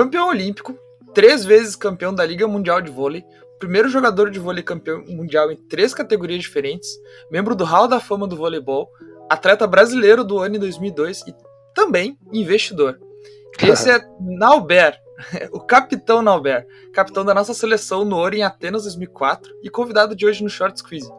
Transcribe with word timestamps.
campeão 0.00 0.28
olímpico, 0.28 0.78
três 1.12 1.44
vezes 1.44 1.76
campeão 1.76 2.14
da 2.14 2.24
Liga 2.24 2.48
Mundial 2.48 2.80
de 2.80 2.90
Vôlei, 2.90 3.22
primeiro 3.58 3.86
jogador 3.86 4.30
de 4.30 4.38
vôlei 4.38 4.62
campeão 4.62 5.04
mundial 5.06 5.52
em 5.52 5.56
três 5.56 5.92
categorias 5.92 6.40
diferentes, 6.40 6.88
membro 7.30 7.54
do 7.54 7.64
Hall 7.64 7.86
da 7.86 8.00
Fama 8.00 8.26
do 8.26 8.34
voleibol, 8.34 8.90
atleta 9.28 9.66
brasileiro 9.66 10.24
do 10.24 10.38
ano 10.38 10.56
em 10.56 10.58
2002 10.58 11.20
e 11.26 11.34
também 11.74 12.18
investidor. 12.32 12.98
Esse 13.62 13.90
é 13.90 14.00
Nauber, 14.18 14.98
o 15.52 15.60
capitão 15.60 16.22
Nauber, 16.22 16.66
capitão 16.94 17.22
da 17.22 17.34
nossa 17.34 17.52
seleção 17.52 18.02
no 18.02 18.16
ouro 18.16 18.34
em 18.34 18.42
Atenas 18.42 18.84
2004 18.84 19.54
e 19.62 19.68
convidado 19.68 20.16
de 20.16 20.24
hoje 20.24 20.42
no 20.42 20.48
Short 20.48 20.78
Squeeze. 20.78 21.12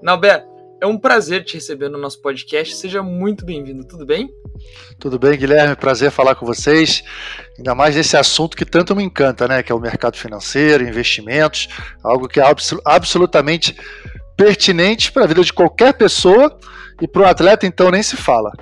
Nauber, 0.00 0.46
é 0.80 0.86
um 0.86 0.96
prazer 0.96 1.44
te 1.44 1.54
receber 1.54 1.88
no 1.88 1.98
nosso 1.98 2.20
podcast. 2.20 2.76
Seja 2.76 3.02
muito 3.02 3.44
bem-vindo, 3.44 3.84
tudo 3.84 4.06
bem? 4.06 4.30
Tudo 4.98 5.18
bem, 5.18 5.36
Guilherme. 5.36 5.76
Prazer 5.76 6.10
falar 6.10 6.34
com 6.34 6.46
vocês. 6.46 7.02
Ainda 7.56 7.74
mais 7.74 7.96
nesse 7.96 8.16
assunto 8.16 8.56
que 8.56 8.64
tanto 8.64 8.94
me 8.94 9.02
encanta, 9.02 9.48
né? 9.48 9.62
Que 9.62 9.72
é 9.72 9.74
o 9.74 9.80
mercado 9.80 10.16
financeiro, 10.16 10.86
investimentos, 10.86 11.68
algo 12.02 12.28
que 12.28 12.40
é 12.40 12.44
absolutamente 12.84 13.76
pertinente 14.36 15.10
para 15.10 15.24
a 15.24 15.26
vida 15.26 15.42
de 15.42 15.52
qualquer 15.52 15.94
pessoa 15.94 16.56
e 17.00 17.08
para 17.08 17.22
o 17.22 17.26
atleta, 17.26 17.66
então, 17.66 17.90
nem 17.90 18.02
se 18.02 18.16
fala. 18.16 18.52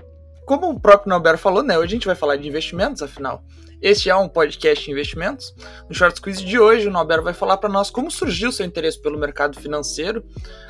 Como 0.46 0.70
o 0.70 0.78
próprio 0.78 1.10
Nauber 1.10 1.36
falou, 1.36 1.60
né? 1.60 1.76
Hoje 1.76 1.86
a 1.86 1.96
gente 1.96 2.06
vai 2.06 2.14
falar 2.14 2.36
de 2.36 2.48
investimentos, 2.48 3.02
afinal. 3.02 3.42
Este 3.82 4.08
é 4.08 4.14
um 4.14 4.28
podcast 4.28 4.84
de 4.84 4.92
investimentos. 4.92 5.52
No 5.88 5.94
Short 5.94 6.20
Quiz 6.22 6.40
de 6.40 6.56
hoje, 6.56 6.86
o 6.86 6.90
Nauber 6.90 7.20
vai 7.20 7.34
falar 7.34 7.56
para 7.56 7.68
nós 7.68 7.90
como 7.90 8.12
surgiu 8.12 8.52
seu 8.52 8.64
interesse 8.64 9.02
pelo 9.02 9.18
mercado 9.18 9.58
financeiro, 9.60 10.24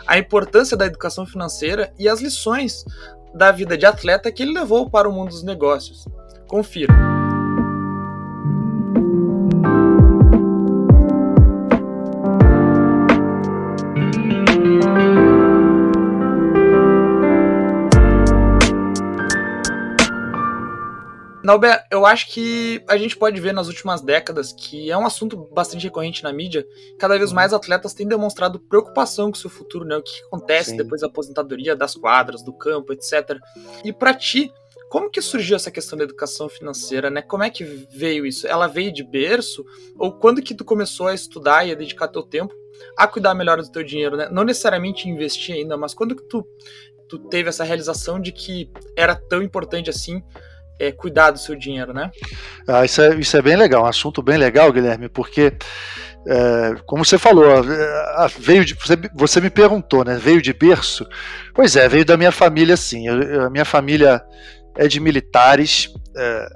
a 0.07 0.17
importância 0.17 0.79
da 0.79 0.87
educação 0.87 1.27
financeira 1.27 1.93
e 1.99 2.09
as 2.09 2.23
lições 2.23 2.87
da 3.35 3.53
vida 3.53 3.77
de 3.77 3.85
atleta 3.85 4.33
que 4.33 4.43
ele 4.43 4.59
levou 4.59 4.89
para 4.89 5.07
o 5.07 5.13
mundo 5.13 5.29
dos 5.29 5.43
negócios. 5.43 6.07
Confira. 6.49 7.26
Nauber, 21.47 21.81
eu 21.93 22.05
acho 22.05 22.27
que 22.31 22.83
a 22.89 22.97
gente 22.97 23.17
pode 23.17 23.41
ver 23.41 23.55
nas 23.55 23.69
últimas 23.69 24.01
décadas 24.01 24.53
que 24.53 24.91
é 24.91 24.99
um 24.99 25.07
assunto 25.07 25.37
bastante 25.37 25.85
recorrente 25.85 26.25
na 26.25 26.33
mídia. 26.33 26.67
Cada 26.99 27.17
vez 27.17 27.31
mais 27.31 27.53
atletas 27.53 27.95
têm 27.95 28.05
demonstrado 28.05 28.59
preocupação 28.59 29.31
com 29.31 29.37
o 29.37 29.41
seu 29.41 29.49
futuro, 29.49 29.85
né? 29.85 29.97
O 29.97 30.03
que 30.03 30.25
acontece 30.25 30.71
Sim. 30.71 30.77
depois 30.77 31.03
da 31.03 31.07
aposentadoria, 31.07 31.77
das 31.77 31.95
quadras, 31.95 32.43
do 32.43 32.53
campo, 32.53 32.93
etc. 32.93 33.39
E 33.85 33.93
para 33.93 34.13
ti, 34.13 34.53
como 34.91 35.09
que 35.09 35.23
surgiu 35.23 35.55
essa 35.55 35.71
questão 35.71 35.97
da 35.97 36.03
educação 36.03 36.49
financeira, 36.49 37.11
né? 37.11 37.23
Como 37.23 37.45
é 37.45 37.49
que 37.49 37.63
veio 37.63 38.27
isso? 38.27 38.49
Ela 38.49 38.67
veio 38.67 38.93
de 38.93 39.05
berço? 39.05 39.65
Ou 39.97 40.19
quando 40.19 40.43
que 40.43 40.53
tu 40.53 40.65
começou 40.65 41.07
a 41.07 41.15
estudar 41.15 41.65
e 41.65 41.71
a 41.71 41.77
dedicar 41.77 42.09
teu 42.09 42.25
tempo 42.25 42.53
a 42.97 43.07
cuidar 43.07 43.35
melhor 43.35 43.63
do 43.63 43.71
teu 43.71 43.85
dinheiro, 43.85 44.17
né? 44.17 44.29
Não 44.33 44.43
necessariamente 44.43 45.09
investir 45.09 45.55
ainda, 45.55 45.77
mas 45.77 45.95
quando 45.95 46.17
que 46.17 46.25
tu, 46.25 46.45
tu 47.09 47.21
teve 47.21 47.49
essa 47.49 47.63
realização 47.63 48.21
de 48.21 48.33
que 48.33 48.69
era 48.97 49.15
tão 49.15 49.41
importante 49.41 49.89
assim 49.89 50.21
é, 50.79 50.93
cuidar 50.93 51.31
do 51.31 51.39
seu 51.39 51.55
dinheiro, 51.55 51.93
né? 51.93 52.11
Ah, 52.67 52.85
isso, 52.85 53.01
é, 53.01 53.15
isso 53.17 53.37
é 53.37 53.43
bem 53.43 53.57
legal, 53.57 53.85
um 53.85 53.89
assunto 53.89 54.23
bem 54.23 54.37
legal, 54.37 54.73
Guilherme, 54.73 55.09
porque, 55.09 55.53
é, 56.27 56.75
como 56.87 57.05
você 57.05 57.19
falou, 57.19 57.47
veio 58.39 58.65
de, 58.65 58.77
você, 59.15 59.41
me 59.41 59.51
perguntou, 59.51 60.05
né? 60.05 60.17
Veio 60.17 60.43
de 60.43 60.53
berço? 60.53 61.07
Pois 61.55 61.77
é, 61.77 61.89
veio 61.89 62.05
da 62.05 62.17
minha 62.17 62.33
família, 62.33 62.77
sim. 62.77 63.07
Eu, 63.07 63.47
a 63.47 63.51
minha 63.51 63.65
família 63.65 64.23
é 64.77 64.87
de 64.87 65.01
militares, 65.01 65.93
é, 66.17 66.49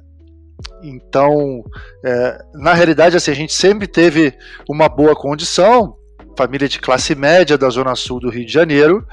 então, 0.83 1.65
é, 2.05 2.39
na 2.55 2.73
realidade, 2.73 3.17
assim, 3.17 3.31
a 3.31 3.35
gente 3.35 3.53
sempre 3.53 3.87
teve 3.87 4.35
uma 4.69 4.89
boa 4.89 5.15
condição, 5.15 5.97
família 6.41 6.67
de 6.67 6.79
classe 6.79 7.15
média 7.15 7.59
da 7.59 7.69
zona 7.69 7.95
sul 7.95 8.19
do 8.19 8.31
Rio 8.31 8.47
de 8.47 8.53
Janeiro, 8.53 9.07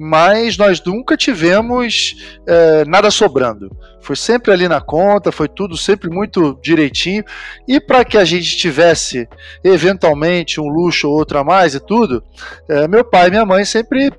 mas 0.00 0.56
nós 0.56 0.82
nunca 0.82 1.18
tivemos 1.18 2.16
é, 2.48 2.82
nada 2.86 3.10
sobrando. 3.10 3.70
Foi 4.00 4.16
sempre 4.16 4.50
ali 4.50 4.66
na 4.66 4.80
conta, 4.80 5.30
foi 5.30 5.48
tudo 5.48 5.76
sempre 5.76 6.08
muito 6.08 6.58
direitinho. 6.62 7.22
E 7.68 7.78
para 7.78 8.06
que 8.06 8.16
a 8.16 8.24
gente 8.24 8.56
tivesse 8.56 9.28
eventualmente 9.62 10.58
um 10.58 10.66
luxo 10.66 11.08
ou 11.08 11.14
outro 11.14 11.38
a 11.38 11.44
mais 11.44 11.74
e 11.74 11.80
tudo, 11.80 12.24
é, 12.66 12.88
meu 12.88 13.04
pai 13.04 13.28
e 13.28 13.30
minha 13.32 13.44
mãe 13.44 13.66
sempre 13.66 14.10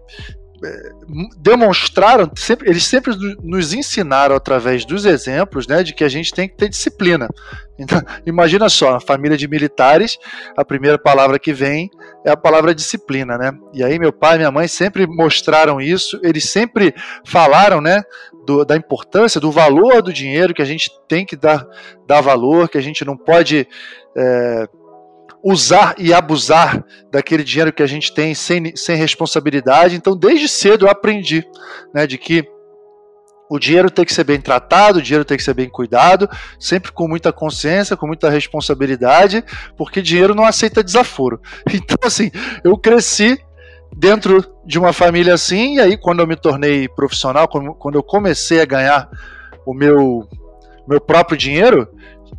demonstraram, 1.37 2.29
sempre, 2.35 2.69
eles 2.69 2.85
sempre 2.85 3.13
nos 3.43 3.73
ensinaram 3.73 4.35
através 4.35 4.85
dos 4.85 5.05
exemplos, 5.05 5.67
né, 5.67 5.83
de 5.83 5.93
que 5.93 6.03
a 6.03 6.09
gente 6.09 6.33
tem 6.33 6.47
que 6.47 6.55
ter 6.55 6.69
disciplina. 6.69 7.27
Então, 7.77 8.01
imagina 8.25 8.69
só, 8.69 8.95
a 8.95 8.99
família 8.99 9.37
de 9.37 9.47
militares, 9.47 10.17
a 10.55 10.63
primeira 10.63 10.97
palavra 10.97 11.37
que 11.37 11.53
vem 11.53 11.89
é 12.25 12.31
a 12.31 12.37
palavra 12.37 12.73
disciplina, 12.73 13.37
né? 13.37 13.51
E 13.73 13.83
aí 13.83 13.99
meu 13.99 14.13
pai 14.13 14.35
e 14.35 14.37
minha 14.39 14.51
mãe 14.51 14.67
sempre 14.67 15.05
mostraram 15.05 15.81
isso, 15.81 16.19
eles 16.23 16.49
sempre 16.49 16.93
falaram, 17.25 17.81
né, 17.81 18.01
do, 18.45 18.63
da 18.65 18.75
importância, 18.75 19.39
do 19.39 19.51
valor 19.51 20.01
do 20.01 20.13
dinheiro 20.13 20.53
que 20.53 20.61
a 20.61 20.65
gente 20.65 20.91
tem 21.07 21.25
que 21.25 21.35
dar, 21.35 21.65
dar 22.07 22.21
valor, 22.21 22.69
que 22.69 22.77
a 22.77 22.81
gente 22.81 23.03
não 23.05 23.17
pode 23.17 23.67
é, 24.15 24.67
usar 25.43 25.95
e 25.97 26.13
abusar 26.13 26.83
daquele 27.11 27.43
dinheiro 27.43 27.73
que 27.73 27.83
a 27.83 27.87
gente 27.87 28.13
tem 28.13 28.33
sem, 28.33 28.75
sem 28.75 28.95
responsabilidade. 28.95 29.95
Então, 29.95 30.15
desde 30.15 30.47
cedo 30.47 30.85
eu 30.85 30.89
aprendi 30.89 31.45
né, 31.93 32.07
de 32.07 32.17
que 32.17 32.47
o 33.49 33.59
dinheiro 33.59 33.91
tem 33.91 34.05
que 34.05 34.13
ser 34.13 34.23
bem 34.23 34.39
tratado, 34.39 34.99
o 34.99 35.01
dinheiro 35.01 35.25
tem 35.25 35.37
que 35.37 35.43
ser 35.43 35.53
bem 35.53 35.69
cuidado, 35.69 36.29
sempre 36.57 36.91
com 36.91 37.07
muita 37.07 37.31
consciência, 37.33 37.97
com 37.97 38.07
muita 38.07 38.29
responsabilidade, 38.29 39.43
porque 39.77 40.01
dinheiro 40.01 40.33
não 40.33 40.45
aceita 40.45 40.83
desaforo. 40.83 41.41
Então, 41.71 41.97
assim, 42.03 42.31
eu 42.63 42.77
cresci 42.77 43.37
dentro 43.95 44.43
de 44.65 44.79
uma 44.79 44.93
família 44.93 45.33
assim, 45.33 45.75
e 45.75 45.81
aí 45.81 45.97
quando 45.97 46.21
eu 46.21 46.27
me 46.27 46.35
tornei 46.35 46.87
profissional, 46.87 47.47
quando 47.47 47.95
eu 47.95 48.01
comecei 48.01 48.61
a 48.61 48.65
ganhar 48.65 49.09
o 49.65 49.73
meu, 49.73 50.27
meu 50.87 50.99
próprio 50.99 51.37
dinheiro, 51.37 51.87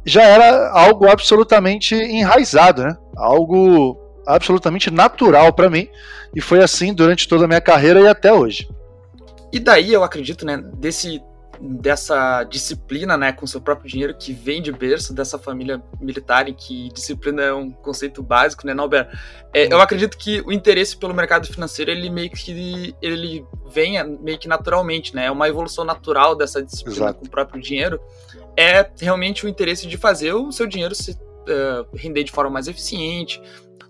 já 0.04 0.22
era 0.22 0.70
algo 0.70 1.08
absolutamente 1.08 1.94
enraizado, 1.94 2.82
né? 2.82 2.96
Algo 3.16 3.98
absolutamente 4.26 4.90
natural 4.90 5.52
para 5.52 5.68
mim 5.68 5.88
e 6.34 6.40
foi 6.40 6.62
assim 6.62 6.92
durante 6.92 7.28
toda 7.28 7.44
a 7.44 7.48
minha 7.48 7.60
carreira 7.60 8.00
e 8.00 8.08
até 8.08 8.32
hoje. 8.32 8.68
E 9.52 9.60
daí 9.60 9.92
eu 9.92 10.02
acredito, 10.02 10.44
né, 10.44 10.56
desse 10.78 11.22
dessa 11.64 12.44
disciplina, 12.44 13.16
né, 13.16 13.32
com 13.32 13.46
seu 13.46 13.60
próprio 13.60 13.88
dinheiro 13.88 14.14
que 14.14 14.32
vem 14.32 14.60
de 14.60 14.70
berço 14.70 15.14
dessa 15.14 15.38
família 15.38 15.82
militar 16.00 16.48
em 16.48 16.54
que 16.54 16.90
disciplina 16.92 17.42
é 17.42 17.52
um 17.52 17.70
conceito 17.70 18.22
básico, 18.22 18.66
né, 18.66 18.74
Nauber? 18.74 19.08
É, 19.52 19.72
eu 19.72 19.80
acredito 19.80 20.18
que 20.18 20.42
o 20.42 20.52
interesse 20.52 20.96
pelo 20.96 21.14
mercado 21.14 21.46
financeiro 21.46 21.90
ele 21.90 22.10
meio 22.10 22.30
que 22.30 22.94
ele 23.00 23.46
venha 23.72 24.04
meio 24.04 24.38
que 24.38 24.46
naturalmente, 24.46 25.14
né? 25.14 25.26
É 25.26 25.30
uma 25.30 25.48
evolução 25.48 25.84
natural 25.84 26.36
dessa 26.36 26.62
disciplina 26.62 26.96
Exato. 26.96 27.20
com 27.20 27.26
o 27.26 27.30
próprio 27.30 27.60
dinheiro 27.60 28.00
é 28.56 28.88
realmente 29.00 29.44
o 29.44 29.48
interesse 29.48 29.86
de 29.86 29.96
fazer 29.96 30.32
o 30.32 30.52
seu 30.52 30.66
dinheiro 30.66 30.94
se 30.94 31.12
uh, 31.12 31.86
render 31.94 32.24
de 32.24 32.32
forma 32.32 32.50
mais 32.50 32.68
eficiente. 32.68 33.40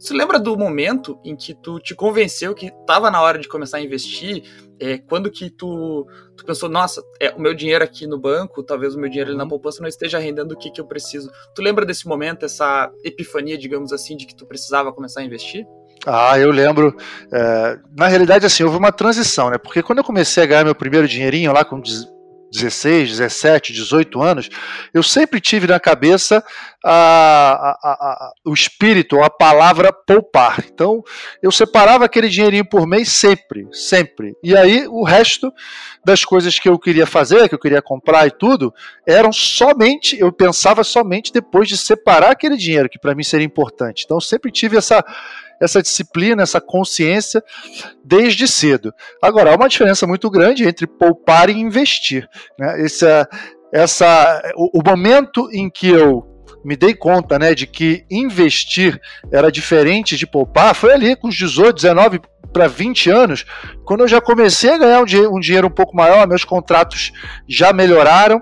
Você 0.04 0.12
lembra 0.12 0.38
do 0.38 0.54
momento 0.54 1.18
em 1.24 1.34
que 1.34 1.54
tu 1.54 1.80
te 1.80 1.94
convenceu 1.94 2.54
que 2.54 2.66
estava 2.66 3.10
na 3.10 3.22
hora 3.22 3.38
de 3.38 3.48
começar 3.48 3.78
a 3.78 3.80
investir? 3.80 4.42
É, 4.78 4.98
quando 4.98 5.30
que 5.30 5.48
tu, 5.48 6.06
tu 6.36 6.44
pensou, 6.44 6.68
nossa, 6.68 7.02
é, 7.18 7.30
o 7.30 7.40
meu 7.40 7.54
dinheiro 7.54 7.82
aqui 7.82 8.06
no 8.06 8.18
banco, 8.18 8.62
talvez 8.62 8.94
o 8.94 8.98
meu 8.98 9.08
dinheiro 9.08 9.30
ali 9.30 9.38
na 9.38 9.44
uhum. 9.44 9.48
poupança 9.48 9.80
não 9.80 9.88
esteja 9.88 10.18
rendendo 10.18 10.52
o 10.52 10.58
que, 10.58 10.70
que 10.70 10.78
eu 10.78 10.84
preciso. 10.84 11.30
Tu 11.54 11.62
lembra 11.62 11.86
desse 11.86 12.06
momento, 12.06 12.44
essa 12.44 12.92
epifania, 13.02 13.56
digamos 13.56 13.94
assim, 13.94 14.14
de 14.14 14.26
que 14.26 14.36
tu 14.36 14.44
precisava 14.44 14.92
começar 14.92 15.22
a 15.22 15.24
investir? 15.24 15.66
Ah, 16.04 16.38
eu 16.38 16.50
lembro. 16.50 16.94
É, 17.32 17.78
na 17.96 18.06
realidade, 18.06 18.44
assim, 18.44 18.62
houve 18.62 18.76
uma 18.76 18.92
transição, 18.92 19.48
né? 19.48 19.56
Porque 19.56 19.82
quando 19.82 20.00
eu 20.00 20.04
comecei 20.04 20.42
a 20.42 20.46
ganhar 20.46 20.64
meu 20.64 20.74
primeiro 20.74 21.08
dinheirinho 21.08 21.50
lá 21.50 21.64
com 21.64 21.80
16, 22.54 23.10
17, 23.10 23.72
18 23.72 24.22
anos, 24.22 24.48
eu 24.92 25.02
sempre 25.02 25.40
tive 25.40 25.66
na 25.66 25.80
cabeça 25.80 26.42
a, 26.84 27.76
a, 27.82 27.92
a, 27.92 28.32
o 28.44 28.54
espírito, 28.54 29.20
a 29.20 29.28
palavra 29.28 29.92
poupar. 29.92 30.64
Então, 30.72 31.02
eu 31.42 31.50
separava 31.50 32.04
aquele 32.04 32.28
dinheirinho 32.28 32.64
por 32.64 32.86
mês 32.86 33.08
sempre, 33.08 33.66
sempre. 33.72 34.36
E 34.42 34.56
aí, 34.56 34.86
o 34.86 35.02
resto 35.02 35.52
das 36.04 36.24
coisas 36.24 36.58
que 36.58 36.68
eu 36.68 36.78
queria 36.78 37.06
fazer, 37.06 37.48
que 37.48 37.54
eu 37.54 37.58
queria 37.58 37.82
comprar 37.82 38.26
e 38.26 38.30
tudo, 38.30 38.72
eram 39.06 39.32
somente, 39.32 40.18
eu 40.18 40.30
pensava 40.30 40.84
somente 40.84 41.32
depois 41.32 41.68
de 41.68 41.76
separar 41.76 42.30
aquele 42.30 42.56
dinheiro, 42.56 42.88
que 42.88 42.98
para 42.98 43.14
mim 43.14 43.24
seria 43.24 43.46
importante. 43.46 44.02
Então, 44.04 44.18
eu 44.18 44.20
sempre 44.20 44.52
tive 44.52 44.76
essa 44.76 45.04
essa 45.60 45.82
disciplina, 45.82 46.42
essa 46.42 46.60
consciência 46.60 47.42
desde 48.04 48.46
cedo. 48.48 48.92
Agora, 49.22 49.52
há 49.52 49.56
uma 49.56 49.68
diferença 49.68 50.06
muito 50.06 50.30
grande 50.30 50.66
entre 50.66 50.86
poupar 50.86 51.48
e 51.50 51.58
investir. 51.58 52.28
Né? 52.58 52.84
Essa, 52.84 53.28
essa, 53.72 54.52
o, 54.56 54.80
o 54.80 54.82
momento 54.84 55.48
em 55.52 55.70
que 55.70 55.88
eu 55.88 56.33
me 56.64 56.76
dei 56.76 56.94
conta, 56.94 57.38
né, 57.38 57.54
de 57.54 57.66
que 57.66 58.04
investir 58.10 59.00
era 59.30 59.50
diferente 59.50 60.16
de 60.16 60.26
poupar, 60.26 60.74
foi 60.74 60.92
ali 60.92 61.16
com 61.16 61.28
os 61.28 61.34
18, 61.34 61.74
19 61.76 62.20
para 62.52 62.68
20 62.68 63.10
anos, 63.10 63.44
quando 63.84 64.02
eu 64.02 64.08
já 64.08 64.20
comecei 64.20 64.70
a 64.70 64.78
ganhar 64.78 65.00
um, 65.00 65.04
dinheiro 65.04 65.34
um 65.34 65.40
dinheiro 65.40 65.66
um 65.66 65.70
pouco 65.70 65.96
maior, 65.96 66.26
meus 66.28 66.44
contratos 66.44 67.12
já 67.48 67.72
melhoraram, 67.72 68.40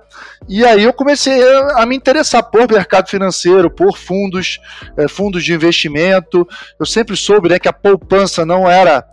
e 0.49 0.65
aí 0.65 0.83
eu 0.83 0.93
comecei 0.93 1.41
a, 1.77 1.87
me 1.87 1.97
interessar 1.97 2.43
por 2.43 2.71
mercado 2.71 3.09
financeiro, 3.09 3.71
por 3.71 3.97
fundos, 3.97 4.59
é, 4.97 5.09
fundos 5.09 5.45
de 5.45 5.55
investimento. 5.55 6.47
Eu 6.79 6.85
sempre 6.85 7.17
soube 7.17 7.49
né, 7.49 7.59
que 7.59 7.69
a 7.69 7.73
poupança 7.73 8.45
não 8.45 8.69
era 8.69 9.05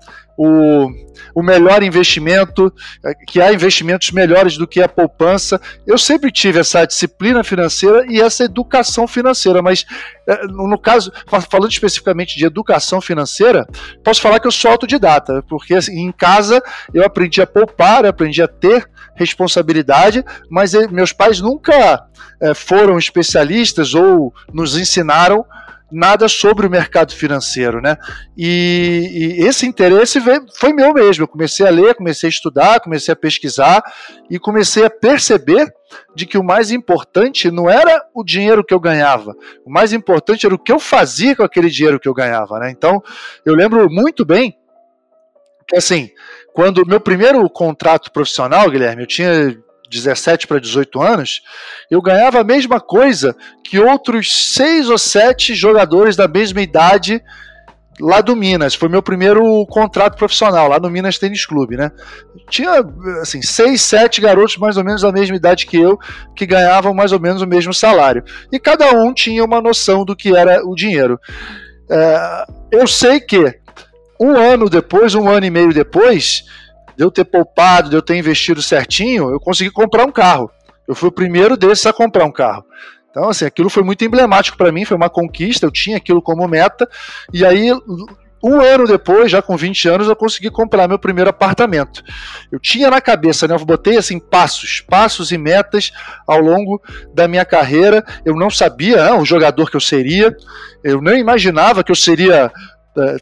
o, 0.41 0.89
o 1.35 1.43
melhor 1.43 1.83
investimento, 1.83 2.73
é, 3.03 3.13
que 3.27 3.41
há 3.41 3.51
investimentos 3.51 4.09
melhores 4.11 4.57
do 4.57 4.65
que 4.65 4.81
a 4.81 4.87
poupança. 4.87 5.59
Eu 5.85 5.97
sempre 5.97 6.31
tive 6.31 6.59
essa 6.59 6.85
disciplina 6.85 7.43
financeira 7.43 8.05
e 8.07 8.21
essa 8.21 8.45
educação 8.45 9.05
financeira, 9.05 9.61
mas 9.61 9.85
é, 10.25 10.47
no 10.47 10.79
caso, 10.79 11.11
falando 11.51 11.69
especificamente 11.69 12.37
de 12.37 12.45
educação 12.45 13.01
financeira, 13.01 13.67
posso 14.01 14.21
falar 14.21 14.39
que 14.39 14.47
eu 14.47 14.51
sou 14.51 14.71
autodidata, 14.71 15.43
porque 15.49 15.75
assim, 15.75 15.99
em 15.99 16.11
casa 16.13 16.63
eu 16.93 17.03
aprendi 17.03 17.41
a 17.41 17.47
poupar, 17.47 18.05
aprendi 18.05 18.41
a 18.41 18.47
ter 18.47 18.89
responsabilidade, 19.15 20.23
mas 20.49 20.71
meus 20.89 21.11
pais 21.11 21.41
nunca 21.41 22.05
foram 22.55 22.97
especialistas 22.97 23.93
ou 23.93 24.33
nos 24.53 24.77
ensinaram 24.77 25.45
nada 25.91 26.27
sobre 26.27 26.67
o 26.67 26.69
mercado 26.69 27.13
financeiro, 27.13 27.81
né? 27.81 27.97
E, 28.37 29.37
e, 29.39 29.43
esse 29.45 29.65
interesse 29.65 30.19
veio, 30.19 30.45
foi 30.55 30.73
meu 30.73 30.93
mesmo. 30.93 31.23
Eu 31.23 31.27
comecei 31.27 31.65
a 31.65 31.69
ler, 31.69 31.95
comecei 31.95 32.27
a 32.27 32.31
estudar, 32.31 32.79
comecei 32.79 33.11
a 33.11 33.15
pesquisar 33.15 33.81
e 34.29 34.39
comecei 34.39 34.85
a 34.85 34.89
perceber 34.89 35.73
de 36.15 36.25
que 36.25 36.37
o 36.37 36.43
mais 36.43 36.71
importante 36.71 37.49
não 37.49 37.69
era 37.69 38.03
o 38.13 38.23
dinheiro 38.23 38.63
que 38.63 38.73
eu 38.73 38.79
ganhava, 38.79 39.35
o 39.65 39.71
mais 39.71 39.91
importante 39.91 40.45
era 40.45 40.53
o 40.53 40.59
que 40.59 40.71
eu 40.71 40.79
fazia 40.79 41.35
com 41.35 41.43
aquele 41.43 41.69
dinheiro 41.69 41.99
que 41.99 42.07
eu 42.07 42.13
ganhava, 42.13 42.59
né? 42.59 42.69
Então, 42.69 43.01
eu 43.43 43.55
lembro 43.55 43.89
muito 43.89 44.23
bem 44.23 44.55
que 45.67 45.75
assim, 45.75 46.09
quando 46.53 46.85
meu 46.85 46.99
primeiro 46.99 47.47
contrato 47.49 48.11
profissional, 48.11 48.69
Guilherme, 48.69 49.03
eu 49.03 49.07
tinha 49.07 49.57
17 49.89 50.47
para 50.47 50.59
18 50.59 51.01
anos, 51.01 51.41
eu 51.89 52.01
ganhava 52.01 52.39
a 52.39 52.43
mesma 52.43 52.79
coisa 52.79 53.35
que 53.63 53.79
outros 53.79 54.53
seis 54.53 54.89
ou 54.89 54.97
sete 54.97 55.55
jogadores 55.55 56.15
da 56.15 56.27
mesma 56.27 56.61
idade 56.61 57.21
lá 57.99 58.21
do 58.21 58.35
Minas. 58.35 58.75
Foi 58.75 58.87
meu 58.87 59.03
primeiro 59.03 59.65
contrato 59.67 60.17
profissional, 60.17 60.69
lá 60.69 60.79
no 60.79 60.89
Minas 60.89 61.17
Tênis 61.17 61.45
Clube, 61.45 61.75
né? 61.75 61.91
Tinha, 62.49 62.83
assim, 63.21 63.41
seis, 63.41 63.81
sete 63.81 64.21
garotos 64.21 64.57
mais 64.57 64.77
ou 64.77 64.83
menos 64.83 65.01
da 65.01 65.11
mesma 65.11 65.35
idade 65.35 65.65
que 65.65 65.77
eu, 65.77 65.97
que 66.35 66.45
ganhavam 66.45 66.93
mais 66.93 67.11
ou 67.11 67.19
menos 67.19 67.41
o 67.41 67.47
mesmo 67.47 67.73
salário. 67.73 68.23
E 68.51 68.59
cada 68.59 68.91
um 68.91 69.13
tinha 69.13 69.43
uma 69.43 69.61
noção 69.61 70.05
do 70.05 70.15
que 70.15 70.35
era 70.35 70.65
o 70.65 70.75
dinheiro. 70.75 71.19
É, 71.91 72.45
eu 72.71 72.87
sei 72.87 73.19
que 73.19 73.59
um 74.19 74.35
ano 74.35 74.69
depois, 74.69 75.15
um 75.15 75.29
ano 75.29 75.45
e 75.45 75.49
meio 75.49 75.73
depois, 75.73 76.43
de 76.99 77.05
eu 77.05 77.09
ter 77.09 77.23
poupado, 77.23 77.89
de 77.89 77.95
eu 77.95 78.01
ter 78.01 78.17
investido 78.17 78.61
certinho, 78.61 79.29
eu 79.31 79.39
consegui 79.39 79.71
comprar 79.71 80.03
um 80.03 80.11
carro. 80.11 80.51
Eu 80.85 80.93
fui 80.93 81.07
o 81.07 81.11
primeiro 81.11 81.55
desses 81.55 81.85
a 81.85 81.93
comprar 81.93 82.25
um 82.25 82.31
carro. 82.31 82.65
Então, 83.09 83.29
assim, 83.29 83.45
aquilo 83.45 83.69
foi 83.69 83.83
muito 83.83 84.03
emblemático 84.03 84.57
para 84.57 84.69
mim, 84.69 84.83
foi 84.83 84.97
uma 84.97 85.09
conquista, 85.09 85.65
eu 85.65 85.71
tinha 85.71 85.95
aquilo 85.95 86.21
como 86.21 86.45
meta, 86.45 86.89
e 87.33 87.45
aí, 87.45 87.71
um 88.43 88.59
ano 88.59 88.85
depois, 88.85 89.31
já 89.31 89.41
com 89.41 89.55
20 89.55 89.87
anos, 89.87 90.07
eu 90.09 90.15
consegui 90.15 90.51
comprar 90.51 90.89
meu 90.89 90.99
primeiro 90.99 91.29
apartamento. 91.29 92.03
Eu 92.51 92.59
tinha 92.59 92.89
na 92.89 92.99
cabeça, 92.99 93.47
né, 93.47 93.55
eu 93.55 93.65
botei 93.65 93.97
assim, 93.97 94.19
passos, 94.19 94.81
passos 94.81 95.31
e 95.31 95.37
metas 95.37 95.91
ao 96.27 96.41
longo 96.41 96.81
da 97.13 97.29
minha 97.29 97.45
carreira, 97.45 98.03
eu 98.25 98.35
não 98.35 98.49
sabia 98.49 99.05
ah, 99.05 99.17
o 99.17 99.25
jogador 99.25 99.71
que 99.71 99.77
eu 99.77 99.81
seria, 99.81 100.35
eu 100.83 101.01
nem 101.01 101.21
imaginava 101.21 101.81
que 101.81 101.93
eu 101.93 101.95
seria 101.95 102.51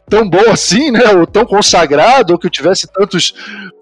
tão 0.08 0.28
bom 0.28 0.50
assim, 0.50 0.90
né? 0.90 1.10
Ou 1.12 1.26
tão 1.26 1.44
consagrado, 1.44 2.32
ou 2.32 2.38
que 2.38 2.50
tivesse 2.50 2.86
tantos, 2.92 3.34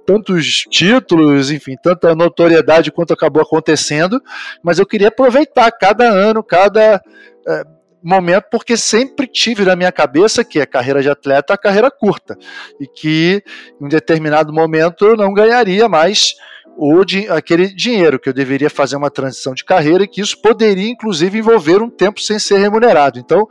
tantos 0.06 0.64
títulos, 0.70 1.50
enfim, 1.50 1.76
tanta 1.82 2.14
notoriedade 2.14 2.92
quanto 2.92 3.12
acabou 3.12 3.42
acontecendo. 3.42 4.20
Mas 4.62 4.78
eu 4.78 4.86
queria 4.86 5.08
aproveitar 5.08 5.70
cada 5.72 6.04
ano, 6.08 6.42
cada 6.42 7.00
é, 7.46 7.62
momento, 8.02 8.44
porque 8.50 8.76
sempre 8.76 9.26
tive 9.26 9.64
na 9.64 9.74
minha 9.74 9.90
cabeça 9.90 10.44
que 10.44 10.60
a 10.60 10.66
carreira 10.66 11.02
de 11.02 11.10
atleta 11.10 11.52
é 11.52 11.54
a 11.54 11.58
carreira 11.58 11.90
curta 11.90 12.36
e 12.80 12.86
que 12.86 13.42
em 13.80 13.88
determinado 13.88 14.52
momento 14.52 15.04
eu 15.04 15.16
não 15.16 15.34
ganharia 15.34 15.88
mais 15.88 16.34
o 16.76 17.00
aquele 17.30 17.68
dinheiro, 17.68 18.18
que 18.18 18.28
eu 18.28 18.34
deveria 18.34 18.68
fazer 18.68 18.96
uma 18.96 19.10
transição 19.10 19.54
de 19.54 19.64
carreira 19.64 20.04
e 20.04 20.08
que 20.08 20.20
isso 20.20 20.40
poderia, 20.40 20.88
inclusive, 20.88 21.38
envolver 21.38 21.82
um 21.82 21.88
tempo 21.88 22.20
sem 22.20 22.38
ser 22.38 22.58
remunerado. 22.58 23.18
Então, 23.18 23.48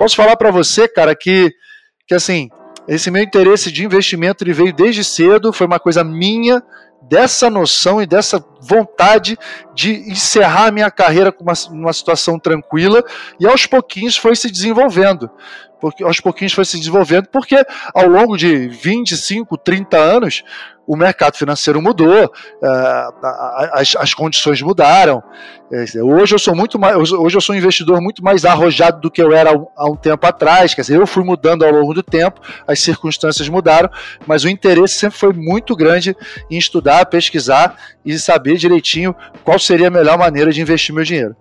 Posso 0.00 0.16
falar 0.16 0.34
para 0.34 0.50
você, 0.50 0.88
cara, 0.88 1.14
que, 1.14 1.52
que 2.08 2.14
assim, 2.14 2.48
esse 2.88 3.10
meu 3.10 3.22
interesse 3.22 3.70
de 3.70 3.84
investimento 3.84 4.42
ele 4.42 4.54
veio 4.54 4.72
desde 4.72 5.04
cedo, 5.04 5.52
foi 5.52 5.66
uma 5.66 5.78
coisa 5.78 6.02
minha, 6.02 6.62
dessa 7.02 7.50
noção 7.50 8.00
e 8.00 8.06
dessa 8.06 8.42
vontade 8.62 9.36
de 9.80 10.10
encerrar 10.10 10.70
minha 10.70 10.90
carreira 10.90 11.32
com 11.32 11.42
uma, 11.42 11.92
situação 11.94 12.38
tranquila 12.38 13.02
e 13.38 13.46
aos 13.46 13.64
pouquinhos 13.64 14.14
foi 14.14 14.36
se 14.36 14.50
desenvolvendo. 14.50 15.30
Porque 15.80 16.04
aos 16.04 16.20
pouquinhos 16.20 16.52
foi 16.52 16.66
se 16.66 16.76
desenvolvendo, 16.76 17.28
porque 17.28 17.56
ao 17.94 18.06
longo 18.06 18.36
de 18.36 18.68
25, 18.68 19.56
30 19.56 19.96
anos, 19.96 20.44
o 20.90 20.96
mercado 20.96 21.36
financeiro 21.36 21.80
mudou, 21.80 22.24
uh, 22.24 23.26
as, 23.72 23.94
as, 23.94 24.12
condições 24.12 24.60
mudaram. 24.60 25.22
É, 25.72 26.02
hoje 26.02 26.34
eu 26.34 26.38
sou 26.38 26.52
muito 26.52 26.80
mais, 26.80 27.12
hoje 27.12 27.36
eu 27.36 27.40
sou 27.40 27.54
um 27.54 27.58
investidor 27.58 28.00
muito 28.00 28.24
mais 28.24 28.44
arrojado 28.44 29.00
do 29.00 29.08
que 29.08 29.22
eu 29.22 29.32
era 29.32 29.52
há 29.76 29.88
um 29.88 29.94
tempo 29.94 30.26
atrás. 30.26 30.74
Quer 30.74 30.80
dizer, 30.80 30.98
eu 30.98 31.06
fui 31.06 31.22
mudando 31.22 31.64
ao 31.64 31.70
longo 31.70 31.94
do 31.94 32.02
tempo, 32.02 32.40
as 32.66 32.80
circunstâncias 32.80 33.48
mudaram, 33.48 33.88
mas 34.26 34.42
o 34.42 34.48
interesse 34.48 34.94
sempre 34.94 35.16
foi 35.16 35.32
muito 35.32 35.76
grande 35.76 36.16
em 36.50 36.58
estudar, 36.58 37.06
pesquisar 37.06 37.76
e 38.04 38.18
saber 38.18 38.56
direitinho 38.56 39.14
qual 39.44 39.60
seria 39.70 39.86
a 39.86 39.90
melhor 39.90 40.18
maneira 40.18 40.50
de 40.50 40.60
investir 40.60 40.92
meu 40.92 41.04
dinheiro. 41.04 41.36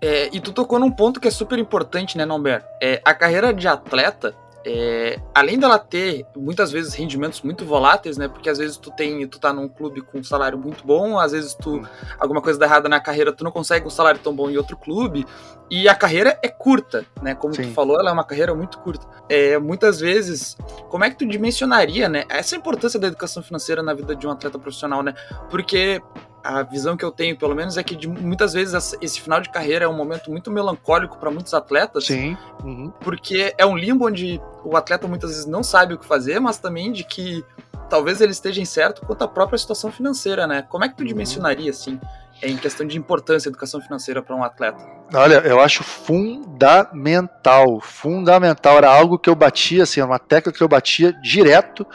É, 0.00 0.30
e 0.32 0.40
tu 0.40 0.52
tocou 0.52 0.78
num 0.78 0.90
ponto 0.90 1.20
que 1.20 1.28
é 1.28 1.30
super 1.30 1.58
importante, 1.58 2.16
né, 2.16 2.24
Norberto? 2.24 2.66
É, 2.82 3.00
a 3.04 3.12
carreira 3.12 3.52
de 3.52 3.68
atleta 3.68 4.34
é, 4.68 5.20
além 5.32 5.60
dela 5.60 5.78
ter 5.78 6.26
muitas 6.36 6.72
vezes 6.72 6.92
rendimentos 6.92 7.40
muito 7.42 7.64
voláteis, 7.64 8.16
né? 8.16 8.26
Porque 8.26 8.50
às 8.50 8.58
vezes 8.58 8.76
tu 8.76 8.90
tem, 8.90 9.24
tu 9.28 9.38
tá 9.38 9.52
num 9.52 9.68
clube 9.68 10.00
com 10.00 10.18
um 10.18 10.24
salário 10.24 10.58
muito 10.58 10.84
bom, 10.84 11.20
às 11.20 11.30
vezes 11.30 11.54
tu 11.54 11.86
alguma 12.18 12.42
coisa 12.42 12.58
dá 12.58 12.66
errada 12.66 12.88
na 12.88 12.98
carreira, 12.98 13.32
tu 13.32 13.44
não 13.44 13.52
consegue 13.52 13.86
um 13.86 13.90
salário 13.90 14.18
tão 14.18 14.34
bom 14.34 14.50
em 14.50 14.56
outro 14.56 14.76
clube, 14.76 15.24
e 15.70 15.88
a 15.88 15.94
carreira 15.94 16.36
é 16.42 16.48
curta, 16.48 17.06
né? 17.22 17.32
Como 17.32 17.54
Sim. 17.54 17.62
tu 17.62 17.74
falou, 17.74 18.00
ela 18.00 18.10
é 18.10 18.12
uma 18.12 18.24
carreira 18.24 18.56
muito 18.56 18.78
curta. 18.78 19.06
É, 19.28 19.56
muitas 19.56 20.00
vezes, 20.00 20.56
como 20.90 21.04
é 21.04 21.10
que 21.10 21.16
tu 21.16 21.24
dimensionaria, 21.24 22.08
né? 22.08 22.24
Essa 22.28 22.56
importância 22.56 22.98
da 22.98 23.06
educação 23.06 23.44
financeira 23.44 23.84
na 23.84 23.94
vida 23.94 24.16
de 24.16 24.26
um 24.26 24.32
atleta 24.32 24.58
profissional, 24.58 25.00
né? 25.00 25.14
Porque 25.48 26.02
a 26.46 26.62
visão 26.62 26.96
que 26.96 27.04
eu 27.04 27.10
tenho, 27.10 27.36
pelo 27.36 27.54
menos, 27.54 27.76
é 27.76 27.82
que 27.82 27.96
de, 27.96 28.06
muitas 28.06 28.52
vezes 28.52 28.96
esse 29.00 29.20
final 29.20 29.40
de 29.40 29.50
carreira 29.50 29.84
é 29.84 29.88
um 29.88 29.96
momento 29.96 30.30
muito 30.30 30.50
melancólico 30.50 31.18
para 31.18 31.30
muitos 31.30 31.52
atletas. 31.52 32.06
Sim. 32.06 32.36
Uhum. 32.62 32.92
Porque 33.00 33.52
é 33.58 33.66
um 33.66 33.76
limbo 33.76 34.06
onde 34.06 34.40
o 34.64 34.76
atleta 34.76 35.08
muitas 35.08 35.30
vezes 35.30 35.46
não 35.46 35.62
sabe 35.62 35.94
o 35.94 35.98
que 35.98 36.06
fazer, 36.06 36.40
mas 36.40 36.58
também 36.58 36.92
de 36.92 37.04
que 37.04 37.44
talvez 37.90 38.20
ele 38.20 38.32
esteja 38.32 38.60
incerto 38.60 39.04
quanto 39.04 39.22
à 39.22 39.28
própria 39.28 39.58
situação 39.58 39.90
financeira, 39.90 40.46
né? 40.46 40.62
Como 40.62 40.84
é 40.84 40.88
que 40.88 40.94
tu 40.94 41.00
uhum. 41.00 41.06
dimensionaria, 41.06 41.70
assim, 41.70 42.00
em 42.42 42.56
questão 42.56 42.86
de 42.86 42.96
importância 42.98 43.48
educação 43.48 43.80
financeira 43.80 44.22
para 44.22 44.36
um 44.36 44.44
atleta? 44.44 44.78
Olha, 45.14 45.36
eu 45.36 45.60
acho 45.60 45.82
fundamental, 45.82 47.80
fundamental. 47.80 48.76
Era 48.76 48.90
algo 48.90 49.18
que 49.18 49.30
eu 49.30 49.34
batia, 49.34 49.82
assim, 49.82 50.00
uma 50.00 50.18
tecla 50.18 50.52
que 50.52 50.62
eu 50.62 50.68
batia 50.68 51.12
direto 51.12 51.86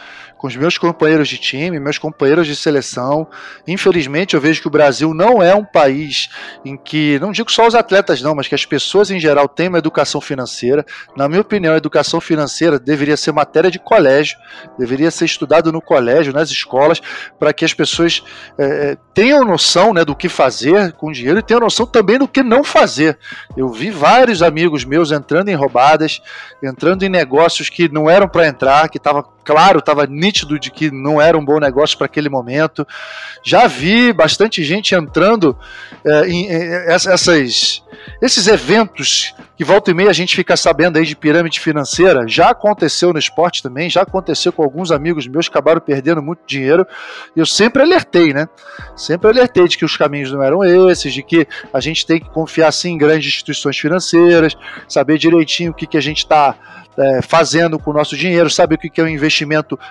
com 0.41 0.47
os 0.47 0.55
meus 0.55 0.75
companheiros 0.75 1.29
de 1.29 1.37
time, 1.37 1.79
meus 1.79 1.99
companheiros 1.99 2.47
de 2.47 2.55
seleção. 2.55 3.27
Infelizmente, 3.67 4.33
eu 4.33 4.41
vejo 4.41 4.59
que 4.59 4.67
o 4.67 4.71
Brasil 4.71 5.13
não 5.13 5.39
é 5.41 5.53
um 5.53 5.63
país 5.63 6.29
em 6.65 6.75
que, 6.75 7.19
não 7.19 7.31
digo 7.31 7.51
só 7.51 7.67
os 7.67 7.75
atletas 7.75 8.23
não, 8.23 8.33
mas 8.33 8.47
que 8.47 8.55
as 8.55 8.65
pessoas 8.65 9.11
em 9.11 9.19
geral 9.19 9.47
têm 9.47 9.67
uma 9.67 9.77
educação 9.77 10.19
financeira. 10.19 10.83
Na 11.15 11.29
minha 11.29 11.41
opinião, 11.41 11.75
a 11.75 11.77
educação 11.77 12.19
financeira 12.19 12.79
deveria 12.79 13.15
ser 13.15 13.31
matéria 13.31 13.69
de 13.69 13.77
colégio, 13.77 14.35
deveria 14.79 15.11
ser 15.11 15.25
estudado 15.25 15.71
no 15.71 15.79
colégio, 15.79 16.33
nas 16.33 16.49
escolas, 16.49 16.99
para 17.37 17.53
que 17.53 17.63
as 17.63 17.75
pessoas 17.75 18.23
é, 18.57 18.97
tenham 19.13 19.45
noção 19.45 19.93
né, 19.93 20.03
do 20.03 20.15
que 20.15 20.27
fazer 20.27 20.93
com 20.93 21.11
dinheiro 21.11 21.37
e 21.37 21.43
tenham 21.43 21.61
noção 21.61 21.85
também 21.85 22.17
do 22.17 22.27
que 22.27 22.41
não 22.41 22.63
fazer. 22.63 23.19
Eu 23.55 23.69
vi 23.69 23.91
vários 23.91 24.41
amigos 24.41 24.85
meus 24.85 25.11
entrando 25.11 25.49
em 25.49 25.55
roubadas, 25.55 26.19
entrando 26.63 27.03
em 27.03 27.09
negócios 27.09 27.69
que 27.69 27.87
não 27.87 28.09
eram 28.09 28.27
para 28.27 28.47
entrar, 28.47 28.89
que 28.89 28.97
estava 28.97 29.21
claro, 29.43 29.79
estava 29.79 30.05
nítido 30.05 30.59
de 30.59 30.71
que 30.71 30.91
não 30.91 31.21
era 31.21 31.37
um 31.37 31.43
bom 31.43 31.59
negócio 31.59 31.97
para 31.97 32.05
aquele 32.05 32.29
momento. 32.29 32.87
Já 33.43 33.67
vi 33.67 34.13
bastante 34.13 34.63
gente 34.63 34.95
entrando 34.95 35.57
é, 36.05 36.27
em, 36.27 36.47
em, 36.47 36.73
essas, 36.87 37.83
esses 38.21 38.47
eventos 38.47 39.33
que 39.61 39.63
volta 39.63 39.91
e 39.91 39.93
meia 39.93 40.09
a 40.09 40.13
gente 40.13 40.35
fica 40.35 40.57
sabendo 40.57 40.97
aí 40.97 41.05
de 41.05 41.15
pirâmide 41.15 41.59
financeira, 41.59 42.27
já 42.27 42.49
aconteceu 42.49 43.13
no 43.13 43.19
esporte 43.19 43.61
também, 43.61 43.91
já 43.91 44.01
aconteceu 44.01 44.51
com 44.51 44.63
alguns 44.63 44.91
amigos 44.91 45.27
meus 45.27 45.47
que 45.47 45.53
acabaram 45.53 45.79
perdendo 45.79 46.19
muito 46.19 46.39
dinheiro, 46.47 46.83
e 47.35 47.39
eu 47.39 47.45
sempre 47.45 47.83
alertei, 47.83 48.33
né? 48.33 48.49
Sempre 48.95 49.29
alertei 49.29 49.67
de 49.67 49.77
que 49.77 49.85
os 49.85 49.95
caminhos 49.95 50.31
não 50.31 50.41
eram 50.41 50.63
esses, 50.89 51.13
de 51.13 51.21
que 51.21 51.47
a 51.71 51.79
gente 51.79 52.07
tem 52.07 52.19
que 52.19 52.27
confiar 52.31 52.71
sim 52.71 52.93
em 52.93 52.97
grandes 52.97 53.27
instituições 53.27 53.77
financeiras, 53.77 54.57
saber 54.87 55.19
direitinho 55.19 55.69
o 55.69 55.75
que, 55.75 55.85
que 55.85 55.97
a 55.97 56.01
gente 56.01 56.17
está 56.17 56.55
é, 56.97 57.21
fazendo 57.21 57.79
com 57.79 57.91
o 57.91 57.93
nosso 57.93 58.17
dinheiro, 58.17 58.49
sabe 58.49 58.75
o 58.75 58.77
que, 58.77 58.99
é 58.99 59.03
um 59.03 59.07
investimento 59.07 59.30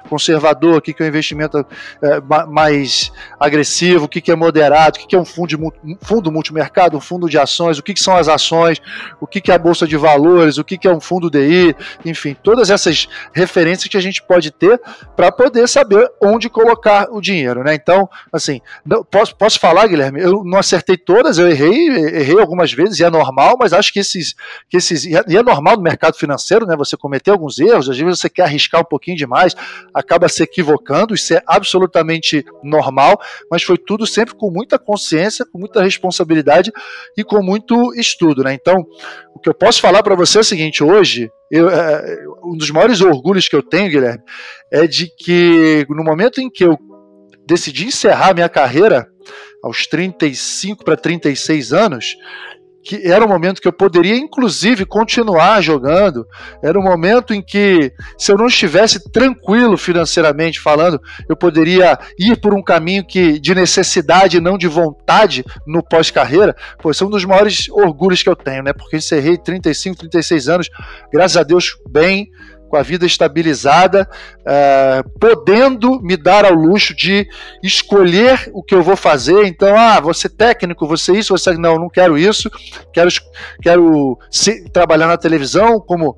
conservador, 0.08 0.76
o 0.76 0.80
que, 0.80 0.94
é 0.98 1.04
um 1.04 1.08
investimento 1.08 1.64
é, 2.02 2.20
mais 2.46 3.12
agressivo, 3.38 4.04
o 4.04 4.08
que, 4.08 4.30
é 4.30 4.36
moderado, 4.36 4.98
o 4.98 5.06
que, 5.06 5.16
é 5.16 5.18
um 5.18 5.24
fundo, 5.24 5.72
fundo 6.02 6.30
multimercado, 6.30 6.96
um 6.96 7.00
fundo 7.00 7.28
de 7.28 7.38
ações, 7.38 7.78
o 7.78 7.82
que, 7.82 7.98
são 7.98 8.16
as 8.16 8.28
ações, 8.28 8.80
o 9.20 9.26
que, 9.26 9.50
é 9.50 9.54
a 9.54 9.58
bolsa 9.58 9.86
de 9.86 9.96
valores, 9.96 10.58
o 10.58 10.64
que, 10.64 10.86
é 10.86 10.90
um 10.90 11.00
fundo 11.00 11.30
DI, 11.30 11.74
enfim, 12.04 12.36
todas 12.42 12.70
essas 12.70 13.08
referências 13.32 13.88
que 13.88 13.96
a 13.96 14.00
gente 14.00 14.22
pode 14.22 14.50
ter 14.50 14.80
para 15.16 15.30
poder 15.32 15.68
saber 15.68 16.10
onde 16.22 16.48
colocar 16.48 17.08
o 17.10 17.20
dinheiro, 17.20 17.62
né? 17.62 17.74
Então, 17.74 18.08
assim, 18.32 18.60
não, 18.84 19.04
posso, 19.04 19.34
posso 19.36 19.58
falar, 19.58 19.86
Guilherme, 19.86 20.20
eu 20.20 20.44
não 20.44 20.58
acertei 20.58 20.96
todas, 20.96 21.38
eu 21.38 21.50
errei, 21.50 21.88
errei 21.88 22.38
algumas 22.38 22.72
vezes 22.72 22.98
e 23.00 23.04
é 23.04 23.10
normal, 23.10 23.56
mas 23.58 23.72
acho 23.72 23.92
que 23.92 23.98
esses, 23.98 24.34
que 24.68 24.76
esses 24.76 25.04
e 25.04 25.36
é 25.36 25.42
normal 25.42 25.76
no 25.76 25.82
mercado 25.82 26.16
financeiro, 26.16 26.66
né? 26.66 26.76
Você 26.76 26.96
cometer 26.96 27.30
alguns 27.30 27.58
erros, 27.58 27.88
às 27.88 27.98
vezes 27.98 28.18
você 28.18 28.28
quer 28.28 28.44
arriscar 28.44 28.80
um 28.80 28.84
pouquinho 28.84 29.16
demais, 29.30 29.54
acaba 29.94 30.28
se 30.28 30.42
equivocando, 30.42 31.14
isso 31.14 31.32
é 31.32 31.42
absolutamente 31.46 32.44
normal, 32.64 33.20
mas 33.48 33.62
foi 33.62 33.78
tudo 33.78 34.06
sempre 34.06 34.34
com 34.34 34.50
muita 34.50 34.78
consciência, 34.78 35.46
com 35.46 35.58
muita 35.58 35.82
responsabilidade 35.82 36.72
e 37.16 37.22
com 37.22 37.40
muito 37.40 37.94
estudo, 37.94 38.42
né? 38.42 38.52
Então, 38.52 38.84
o 39.34 39.38
que 39.38 39.48
eu 39.48 39.54
posso 39.54 39.80
falar 39.80 40.02
para 40.02 40.16
você 40.16 40.38
é 40.38 40.40
o 40.40 40.44
seguinte: 40.44 40.82
hoje, 40.82 41.30
eu, 41.50 41.70
é, 41.70 42.16
um 42.44 42.56
dos 42.56 42.70
maiores 42.70 43.00
orgulhos 43.00 43.48
que 43.48 43.54
eu 43.54 43.62
tenho, 43.62 43.90
Guilherme, 43.90 44.22
é 44.72 44.86
de 44.86 45.06
que 45.16 45.86
no 45.88 46.02
momento 46.02 46.40
em 46.40 46.50
que 46.50 46.64
eu 46.64 46.76
decidi 47.46 47.86
encerrar 47.86 48.34
minha 48.34 48.48
carreira, 48.48 49.06
aos 49.62 49.86
35 49.86 50.84
para 50.84 50.96
36 50.96 51.72
anos, 51.72 52.16
que 52.82 53.06
era 53.06 53.24
um 53.24 53.28
momento 53.28 53.60
que 53.60 53.68
eu 53.68 53.72
poderia, 53.72 54.16
inclusive, 54.16 54.86
continuar 54.86 55.60
jogando. 55.60 56.26
Era 56.62 56.78
um 56.78 56.82
momento 56.82 57.34
em 57.34 57.42
que, 57.42 57.92
se 58.18 58.32
eu 58.32 58.36
não 58.36 58.46
estivesse 58.46 59.10
tranquilo 59.10 59.76
financeiramente 59.76 60.58
falando, 60.58 61.00
eu 61.28 61.36
poderia 61.36 61.98
ir 62.18 62.40
por 62.40 62.54
um 62.54 62.62
caminho 62.62 63.04
que 63.04 63.38
de 63.38 63.54
necessidade, 63.54 64.40
não 64.40 64.56
de 64.56 64.66
vontade, 64.66 65.44
no 65.66 65.82
pós-carreira. 65.82 66.56
Esse 66.86 67.02
é 67.02 67.06
um 67.06 67.10
dos 67.10 67.24
maiores 67.24 67.68
orgulhos 67.70 68.22
que 68.22 68.28
eu 68.28 68.36
tenho, 68.36 68.62
né? 68.62 68.72
Porque 68.72 68.96
encerrei 68.96 69.36
35, 69.36 69.98
36 69.98 70.48
anos, 70.48 70.70
graças 71.12 71.36
a 71.36 71.42
Deus, 71.42 71.76
bem, 71.88 72.30
com 72.70 72.76
a 72.76 72.82
vida 72.82 73.04
estabilizada, 73.04 74.08
uh, 74.40 75.18
podendo 75.18 76.00
me 76.00 76.16
dar 76.16 76.44
ao 76.44 76.54
luxo 76.54 76.94
de 76.94 77.28
escolher 77.62 78.48
o 78.54 78.62
que 78.62 78.74
eu 78.74 78.82
vou 78.82 78.96
fazer. 78.96 79.44
Então, 79.44 79.76
ah, 79.76 79.98
você 79.98 80.28
técnico, 80.28 80.86
você 80.86 81.12
isso, 81.12 81.36
você 81.36 81.52
não, 81.54 81.74
não 81.76 81.90
quero 81.90 82.16
isso, 82.16 82.48
quero, 82.92 83.10
quero 83.60 84.16
se, 84.30 84.64
trabalhar 84.70 85.08
na 85.08 85.16
televisão 85.16 85.80
como 85.80 86.16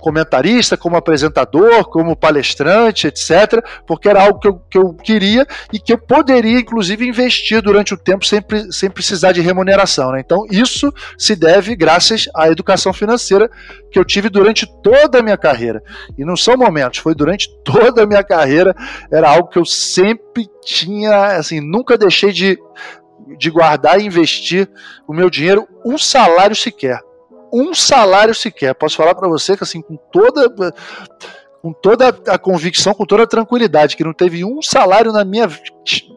comentarista, 0.00 0.76
como 0.76 0.96
apresentador, 0.96 1.84
como 1.84 2.16
palestrante, 2.16 3.06
etc., 3.06 3.62
porque 3.86 4.08
era 4.08 4.22
algo 4.22 4.38
que 4.38 4.48
eu, 4.48 4.62
que 4.70 4.78
eu 4.78 4.94
queria 4.94 5.46
e 5.72 5.78
que 5.78 5.92
eu 5.92 5.98
poderia, 5.98 6.58
inclusive, 6.58 7.06
investir 7.06 7.62
durante 7.62 7.94
o 7.94 7.96
tempo 7.96 8.24
sem, 8.24 8.40
sem 8.70 8.90
precisar 8.90 9.32
de 9.32 9.40
remuneração. 9.40 10.12
Né? 10.12 10.20
Então, 10.20 10.44
isso 10.50 10.92
se 11.18 11.36
deve 11.36 11.76
graças 11.76 12.28
à 12.34 12.48
educação 12.48 12.92
financeira 12.92 13.50
que 13.90 13.98
eu 13.98 14.04
tive 14.04 14.28
durante 14.28 14.66
toda 14.82 15.18
a 15.18 15.22
minha 15.22 15.36
carreira. 15.36 15.82
E 16.18 16.24
não 16.24 16.36
são 16.36 16.56
momentos, 16.56 16.98
foi 16.98 17.14
durante 17.14 17.48
toda 17.62 18.02
a 18.02 18.06
minha 18.06 18.24
carreira, 18.24 18.74
era 19.12 19.28
algo 19.28 19.48
que 19.48 19.58
eu 19.58 19.64
sempre 19.64 20.48
tinha, 20.64 21.36
assim, 21.36 21.60
nunca 21.60 21.98
deixei 21.98 22.32
de, 22.32 22.58
de 23.38 23.50
guardar 23.50 24.00
e 24.00 24.06
investir 24.06 24.68
o 25.06 25.12
meu 25.12 25.28
dinheiro, 25.28 25.66
um 25.84 25.98
salário 25.98 26.56
sequer 26.56 27.00
um 27.52 27.74
salário 27.74 28.34
sequer. 28.34 28.74
Posso 28.74 28.96
falar 28.96 29.14
para 29.14 29.28
você 29.28 29.56
que 29.56 29.64
assim 29.64 29.80
com 29.80 29.96
toda 29.96 30.48
com 31.62 31.72
toda 31.74 32.08
a 32.08 32.38
convicção, 32.38 32.94
com 32.94 33.04
toda 33.04 33.24
a 33.24 33.26
tranquilidade, 33.26 33.94
que 33.96 34.04
não 34.04 34.14
teve 34.14 34.44
um 34.44 34.62
salário 34.62 35.12
na 35.12 35.24
minha 35.24 35.46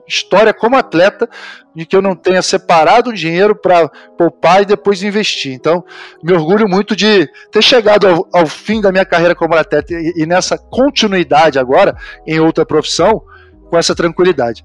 história 0.07 0.53
como 0.53 0.77
atleta 0.77 1.29
de 1.75 1.85
que 1.85 1.95
eu 1.95 2.01
não 2.01 2.15
tenha 2.15 2.41
separado 2.41 3.09
o 3.09 3.13
dinheiro 3.13 3.55
para 3.55 3.89
poupar 4.17 4.61
e 4.61 4.65
depois 4.65 5.03
investir. 5.03 5.53
Então, 5.53 5.83
me 6.23 6.33
orgulho 6.33 6.67
muito 6.67 6.95
de 6.95 7.27
ter 7.51 7.61
chegado 7.61 8.07
ao, 8.07 8.27
ao 8.33 8.45
fim 8.45 8.79
da 8.79 8.91
minha 8.91 9.05
carreira 9.05 9.35
como 9.35 9.55
atleta 9.55 9.93
e, 9.93 10.13
e 10.23 10.25
nessa 10.25 10.57
continuidade 10.57 11.59
agora 11.59 11.95
em 12.25 12.39
outra 12.39 12.65
profissão 12.65 13.21
com 13.69 13.77
essa 13.77 13.93
tranquilidade. 13.93 14.63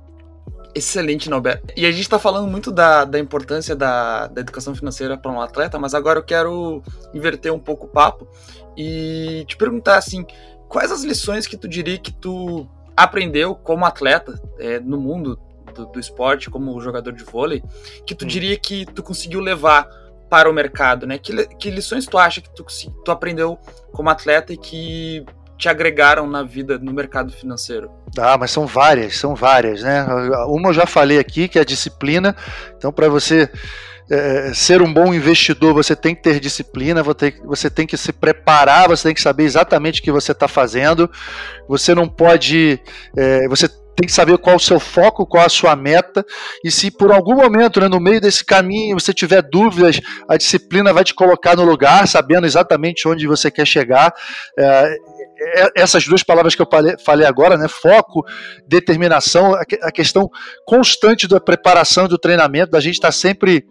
Excelente, 0.75 1.31
Norberto. 1.31 1.73
E 1.77 1.87
a 1.87 1.91
gente 1.91 2.03
está 2.03 2.19
falando 2.19 2.49
muito 2.49 2.71
da, 2.71 3.05
da 3.05 3.19
importância 3.19 3.75
da, 3.75 4.27
da 4.27 4.41
educação 4.41 4.75
financeira 4.75 5.17
para 5.17 5.31
um 5.31 5.41
atleta, 5.41 5.79
mas 5.79 5.95
agora 5.95 6.19
eu 6.19 6.23
quero 6.23 6.83
inverter 7.13 7.53
um 7.53 7.59
pouco 7.59 7.87
o 7.87 7.89
papo 7.89 8.29
e 8.77 9.45
te 9.49 9.57
perguntar 9.57 9.97
assim, 9.97 10.25
quais 10.69 10.93
as 10.93 11.03
lições 11.03 11.47
que 11.47 11.57
tu 11.57 11.67
diria 11.67 11.99
que 11.99 12.13
tu 12.13 12.69
aprendeu 12.97 13.55
como 13.55 13.85
atleta 13.85 14.41
é, 14.59 14.79
no 14.79 14.99
mundo 14.99 15.39
do, 15.75 15.87
do, 15.87 16.01
esporte, 16.01 16.51
como 16.51 16.81
jogador 16.81 17.13
de 17.13 17.25
vôlei, 17.25 17.63
que 18.07 18.15
tu 18.15 18.25
hum. 18.25 18.29
diria 18.29 18.57
que 18.59 18.85
tu 18.87 19.03
conseguiu 19.03 19.41
levar 19.41 19.89
para 20.29 20.51
o 20.51 20.53
mercado, 20.53 21.07
né? 21.07 21.17
Que, 21.19 21.47
que 21.57 21.71
lições 21.71 22.07
tu 22.07 22.19
acha 22.19 22.41
que 22.41 22.51
tu, 22.51 22.65
tu 23.05 23.11
aprendeu 23.11 23.59
como 23.93 24.11
atleta 24.11 24.53
e 24.53 24.59
que 24.59 25.25
te 25.59 25.69
agregaram 25.69 26.27
na 26.27 26.45
vida, 26.45 26.79
no 26.79 26.93
mercado 26.93 27.33
financeiro? 27.33 27.91
Ah, 28.17 28.39
mas 28.39 28.53
são 28.53 28.67
várias, 28.67 29.17
são 29.17 29.35
várias, 29.35 29.83
né? 29.83 30.07
Uma 30.47 30.69
eu 30.69 30.75
já 30.75 30.87
falei 30.87 31.19
aqui, 31.19 31.49
que 31.49 31.59
é 31.59 31.63
a 31.63 31.65
disciplina. 31.65 32.35
Então, 32.77 32.93
para 32.93 33.09
você 33.09 33.51
é, 34.09 34.53
ser 34.55 34.81
um 34.81 34.93
bom 34.93 35.13
investidor, 35.13 35.75
você 35.75 35.97
tem 35.97 36.15
que 36.15 36.23
ter 36.23 36.39
disciplina, 36.39 37.03
você 37.03 37.69
tem 37.69 37.87
que 37.87 37.97
se 37.97 38.13
preparar, 38.13 38.89
você 38.89 39.09
tem 39.09 39.15
que 39.15 39.21
saber 39.21 39.45
exatamente 39.45 40.01
o 40.01 40.05
que 40.05 40.13
você 40.13 40.33
está 40.33 40.47
fazendo. 40.47 41.11
Você 41.69 41.95
não 41.95 42.09
pode. 42.09 42.81
É, 43.17 43.49
você 43.49 43.69
tem 43.99 44.07
que 44.07 44.13
saber 44.13 44.39
qual 44.39 44.55
o 44.55 44.61
seu 44.61 44.79
foco, 44.79 45.27
qual 45.27 45.45
a 45.45 45.49
sua 45.49 45.75
meta, 45.75 46.25
e 46.65 46.71
se 46.71 46.89
por 46.89 47.11
algum 47.11 47.35
momento, 47.35 47.81
né, 47.81 47.89
no 47.89 47.99
meio 47.99 48.21
desse 48.21 48.45
caminho, 48.45 48.99
você 48.99 49.13
tiver 49.13 49.43
dúvidas, 49.43 50.01
a 50.29 50.37
disciplina 50.37 50.93
vai 50.93 51.03
te 51.03 51.13
colocar 51.13 51.57
no 51.57 51.65
lugar, 51.65 52.07
sabendo 52.07 52.47
exatamente 52.47 53.09
onde 53.09 53.27
você 53.27 53.51
quer 53.51 53.67
chegar. 53.67 54.15
É, 54.57 54.97
é, 55.41 55.69
essas 55.75 56.07
duas 56.07 56.23
palavras 56.23 56.55
que 56.55 56.63
eu 56.63 56.69
falei 57.05 57.27
agora, 57.27 57.57
né, 57.57 57.67
foco, 57.67 58.25
determinação, 58.69 59.55
a 59.55 59.91
questão 59.91 60.31
constante 60.65 61.27
da 61.27 61.41
preparação 61.41 62.07
do 62.07 62.19
treinamento, 62.19 62.71
da 62.71 62.81
gente 62.81 62.95
estar 62.95 63.09
tá 63.09 63.13
sempre, 63.13 63.67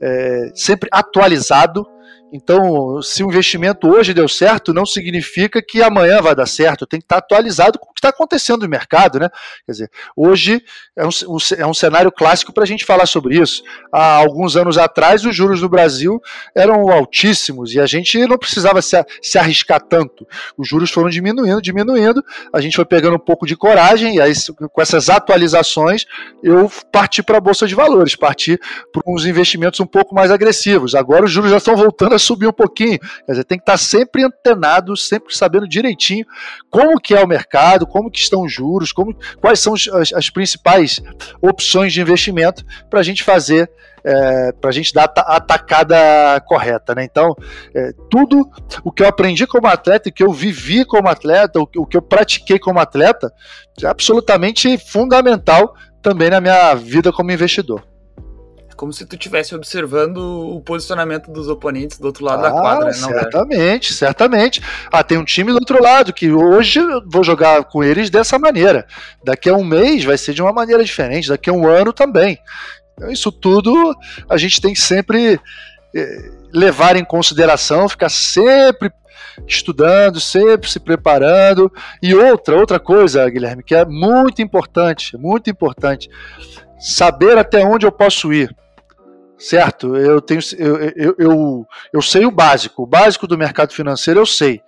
é, 0.00 0.50
sempre 0.54 0.88
atualizado, 0.90 1.86
então, 2.32 3.00
se 3.00 3.24
o 3.24 3.28
investimento 3.28 3.88
hoje 3.88 4.12
deu 4.12 4.28
certo, 4.28 4.74
não 4.74 4.84
significa 4.84 5.62
que 5.62 5.82
amanhã 5.82 6.20
vai 6.20 6.34
dar 6.34 6.46
certo. 6.46 6.86
Tem 6.86 7.00
que 7.00 7.04
estar 7.04 7.18
atualizado 7.18 7.78
com 7.78 7.86
o 7.86 7.94
que 7.94 8.00
está 8.00 8.10
acontecendo 8.10 8.62
no 8.62 8.68
mercado, 8.68 9.18
né? 9.18 9.30
Quer 9.64 9.72
dizer, 9.72 9.90
hoje 10.14 10.62
é 10.94 11.06
um, 11.06 11.10
é 11.56 11.66
um 11.66 11.72
cenário 11.72 12.12
clássico 12.12 12.52
para 12.52 12.64
a 12.64 12.66
gente 12.66 12.84
falar 12.84 13.06
sobre 13.06 13.38
isso. 13.38 13.62
Há 13.90 14.16
alguns 14.16 14.56
anos 14.56 14.76
atrás, 14.76 15.24
os 15.24 15.34
juros 15.34 15.62
no 15.62 15.68
Brasil 15.68 16.20
eram 16.54 16.90
altíssimos 16.90 17.72
e 17.72 17.80
a 17.80 17.86
gente 17.86 18.18
não 18.26 18.36
precisava 18.36 18.82
se, 18.82 19.02
se 19.22 19.38
arriscar 19.38 19.80
tanto. 19.80 20.26
Os 20.56 20.68
juros 20.68 20.90
foram 20.90 21.08
diminuindo, 21.08 21.62
diminuindo. 21.62 22.22
A 22.52 22.60
gente 22.60 22.76
foi 22.76 22.84
pegando 22.84 23.16
um 23.16 23.20
pouco 23.20 23.46
de 23.46 23.56
coragem 23.56 24.16
e 24.16 24.20
aí, 24.20 24.32
com 24.70 24.82
essas 24.82 25.08
atualizações, 25.08 26.04
eu 26.42 26.70
parti 26.92 27.22
para 27.22 27.38
a 27.38 27.40
bolsa 27.40 27.66
de 27.66 27.74
valores, 27.74 28.14
parti 28.14 28.58
para 28.92 29.02
uns 29.06 29.24
investimentos 29.24 29.80
um 29.80 29.86
pouco 29.86 30.14
mais 30.14 30.30
agressivos. 30.30 30.94
Agora 30.94 31.24
os 31.24 31.30
juros 31.30 31.50
já 31.50 31.56
estão 31.56 31.74
voltando 31.74 32.17
subir 32.18 32.46
um 32.46 32.52
pouquinho. 32.52 32.98
Quer 32.98 33.32
dizer, 33.32 33.44
tem 33.44 33.58
que 33.58 33.62
estar 33.62 33.76
sempre 33.76 34.24
antenado, 34.24 34.96
sempre 34.96 35.36
sabendo 35.36 35.68
direitinho 35.68 36.26
como 36.70 37.00
que 37.00 37.14
é 37.14 37.22
o 37.22 37.28
mercado, 37.28 37.86
como 37.86 38.10
que 38.10 38.18
estão 38.18 38.42
os 38.42 38.52
juros, 38.52 38.92
como, 38.92 39.16
quais 39.40 39.60
são 39.60 39.74
as, 39.74 40.12
as 40.12 40.30
principais 40.30 41.00
opções 41.40 41.92
de 41.92 42.00
investimento 42.00 42.64
para 42.90 43.00
a 43.00 43.02
gente 43.02 43.22
fazer 43.22 43.70
é, 44.04 44.52
para 44.52 44.70
a 44.70 44.72
gente 44.72 44.94
dar 44.94 45.12
a 45.16 45.36
atacada 45.36 45.96
correta, 46.46 46.94
né? 46.94 47.04
Então, 47.04 47.34
é, 47.74 47.90
tudo 48.08 48.48
o 48.84 48.92
que 48.92 49.02
eu 49.02 49.08
aprendi 49.08 49.46
como 49.46 49.66
atleta, 49.66 50.08
o 50.08 50.12
que 50.12 50.22
eu 50.22 50.32
vivi 50.32 50.84
como 50.84 51.08
atleta, 51.08 51.60
o 51.60 51.86
que 51.86 51.96
eu 51.96 52.02
pratiquei 52.02 52.58
como 52.58 52.78
atleta, 52.78 53.30
é 53.82 53.86
absolutamente 53.86 54.78
fundamental 54.78 55.74
também 56.00 56.30
na 56.30 56.40
minha 56.40 56.74
vida 56.74 57.12
como 57.12 57.32
investidor 57.32 57.82
como 58.78 58.92
se 58.92 59.04
tu 59.04 59.16
estivesse 59.16 59.56
observando 59.56 60.18
o 60.18 60.60
posicionamento 60.60 61.32
dos 61.32 61.48
oponentes 61.48 61.98
do 61.98 62.06
outro 62.06 62.24
lado 62.24 62.46
ah, 62.46 62.48
da 62.48 62.50
quadra, 62.52 62.86
né? 62.86 62.92
Certamente, 62.92 63.92
certamente. 63.92 64.62
Ah, 64.90 65.02
tem 65.02 65.18
um 65.18 65.24
time 65.24 65.50
do 65.50 65.58
outro 65.58 65.82
lado 65.82 66.12
que 66.12 66.30
hoje 66.30 66.78
eu 66.78 67.02
vou 67.04 67.24
jogar 67.24 67.64
com 67.64 67.82
eles 67.82 68.08
dessa 68.08 68.38
maneira. 68.38 68.86
Daqui 69.24 69.50
a 69.50 69.54
um 69.54 69.64
mês 69.64 70.04
vai 70.04 70.16
ser 70.16 70.32
de 70.32 70.40
uma 70.40 70.52
maneira 70.52 70.84
diferente, 70.84 71.28
daqui 71.28 71.50
a 71.50 71.52
um 71.52 71.66
ano 71.66 71.92
também. 71.92 72.38
Então, 72.94 73.10
isso 73.10 73.32
tudo 73.32 73.96
a 74.28 74.36
gente 74.36 74.60
tem 74.60 74.72
que 74.72 74.80
sempre 74.80 75.40
eh, 75.92 76.30
levar 76.52 76.94
em 76.94 77.04
consideração, 77.04 77.88
ficar 77.88 78.08
sempre 78.08 78.92
estudando, 79.44 80.20
sempre 80.20 80.70
se 80.70 80.78
preparando. 80.78 81.68
E 82.00 82.14
outra, 82.14 82.56
outra 82.56 82.78
coisa, 82.78 83.28
Guilherme, 83.28 83.64
que 83.64 83.74
é 83.74 83.84
muito 83.84 84.40
importante, 84.40 85.16
muito 85.16 85.50
importante, 85.50 86.08
saber 86.78 87.36
até 87.36 87.64
onde 87.64 87.84
eu 87.84 87.90
posso 87.90 88.32
ir. 88.32 88.56
Certo? 89.38 89.96
Eu 89.96 90.20
tenho 90.20 90.40
eu, 90.58 90.76
eu, 90.96 91.14
eu, 91.18 91.66
eu 91.92 92.02
sei 92.02 92.26
o 92.26 92.30
básico, 92.30 92.82
o 92.82 92.86
básico 92.86 93.26
do 93.26 93.38
mercado 93.38 93.72
financeiro 93.72 94.20
eu 94.20 94.26
sei. 94.26 94.60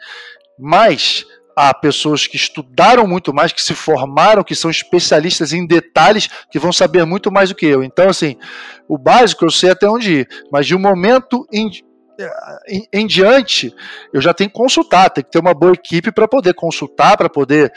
Mas 0.58 1.26
há 1.56 1.74
pessoas 1.74 2.26
que 2.26 2.36
estudaram 2.36 3.06
muito 3.06 3.34
mais, 3.34 3.52
que 3.52 3.62
se 3.62 3.74
formaram, 3.74 4.44
que 4.44 4.54
são 4.54 4.70
especialistas 4.70 5.52
em 5.52 5.66
detalhes, 5.66 6.28
que 6.50 6.58
vão 6.58 6.72
saber 6.72 7.04
muito 7.04 7.30
mais 7.30 7.48
do 7.48 7.54
que 7.54 7.66
eu. 7.66 7.82
Então, 7.82 8.08
assim, 8.08 8.36
o 8.88 8.96
básico 8.96 9.44
eu 9.44 9.50
sei 9.50 9.70
até 9.70 9.88
onde 9.88 10.20
ir, 10.20 10.28
mas 10.50 10.66
de 10.66 10.74
um 10.74 10.78
momento 10.78 11.46
em, 11.52 11.70
em, 12.68 12.86
em 12.92 13.06
diante, 13.06 13.74
eu 14.12 14.20
já 14.20 14.32
tenho 14.32 14.50
que 14.50 14.56
consultar, 14.56 15.10
tem 15.10 15.24
que 15.24 15.30
ter 15.30 15.38
uma 15.38 15.54
boa 15.54 15.72
equipe 15.72 16.12
para 16.12 16.28
poder 16.28 16.54
consultar, 16.54 17.16
para 17.16 17.28
poder 17.28 17.72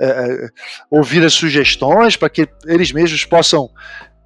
é, 0.00 0.48
ouvir 0.90 1.24
as 1.24 1.32
sugestões, 1.32 2.16
para 2.16 2.28
que 2.28 2.48
eles 2.66 2.92
mesmos 2.92 3.24
possam 3.24 3.70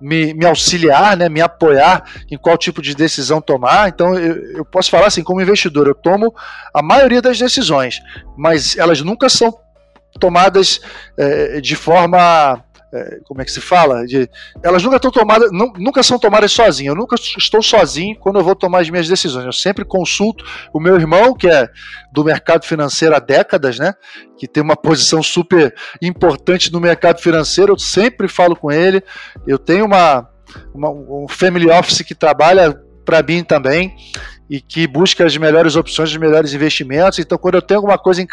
me, 0.01 0.35
me, 0.35 0.45
auxiliar, 0.45 1.17
né, 1.17 1.29
me 1.29 1.41
apoiar 1.41 2.05
em 2.31 2.37
qual 2.37 2.57
tipo 2.57 2.83
de 2.83 2.95
decisão 2.95 3.41
tomar. 3.41 3.89
Então, 3.89 4.15
eu, 4.15 4.59
eu, 4.59 4.65
posso 4.65 4.91
falar 4.91 5.07
assim, 5.07 5.23
como 5.23 5.41
investidor, 5.41 5.87
eu 5.87 5.95
tomo 5.95 6.35
a 6.73 6.83
maioria 6.83 7.23
das 7.23 7.39
decisões, 7.39 8.01
mas 8.37 8.77
elas 8.77 9.01
nunca 9.01 9.29
são 9.29 9.57
tomadas 10.19 10.81
é, 11.17 11.61
de 11.61 11.77
forma 11.77 12.63
é, 12.93 13.19
como 13.25 13.43
é 13.43 13.45
que 13.45 13.51
se 13.51 13.61
fala? 13.61 14.07
De, 14.07 14.29
elas 14.63 14.83
nunca 14.83 14.97
estão 14.97 15.11
tomadas, 15.11 15.51
nunca 15.53 16.03
são 16.03 16.19
tomadas 16.19 16.53
sozinhas. 16.53 16.95
Eu 16.95 17.01
nunca 17.01 17.17
estou 17.17 17.63
sozinho 17.63 18.17
quando 18.19 18.39
eu 18.39 18.45
vou 18.45 18.55
tomar 18.55 18.81
as 18.81 18.91
minhas 18.91 19.09
decisões. 19.09 19.45
Eu 19.45 19.53
sempre 19.53 19.85
consulto 19.85 20.45
o 20.73 20.81
meu 20.81 20.97
irmão, 20.97 21.35
que 21.35 21.49
é 21.49 21.69
do 22.13 22.25
mercado 22.25 22.65
financeiro 22.65 23.15
há 23.15 23.19
décadas, 23.19 23.79
né? 23.79 23.93
Que 24.39 24.47
tem 24.47 24.63
uma 24.63 24.77
posição 24.77 25.23
super 25.23 25.75
importante 26.01 26.73
no 26.73 26.81
mercado 26.81 27.21
financeiro. 27.21 27.73
Eu 27.73 27.79
sempre 27.79 28.29
falo 28.29 28.55
com 28.55 28.71
ele. 28.71 29.03
Eu 29.47 29.59
tenho 29.59 29.85
uma, 29.85 30.29
uma 30.73 30.91
um 30.91 31.27
family 31.29 31.71
office 31.71 32.03
que 32.03 32.15
trabalha 32.15 32.81
para 33.05 33.23
mim 33.23 33.45
também 33.45 33.95
e 34.49 34.61
que 34.61 34.87
busca 34.87 35.25
as 35.25 35.37
melhores 35.37 35.77
opções, 35.77 36.11
os 36.11 36.17
melhores 36.17 36.53
investimentos. 36.55 37.19
Então, 37.19 37.37
quando 37.37 37.57
eu 37.57 37.63
tenho 37.63 37.79
alguma 37.79 37.99
coisa 37.99 38.23
em, 38.23 38.29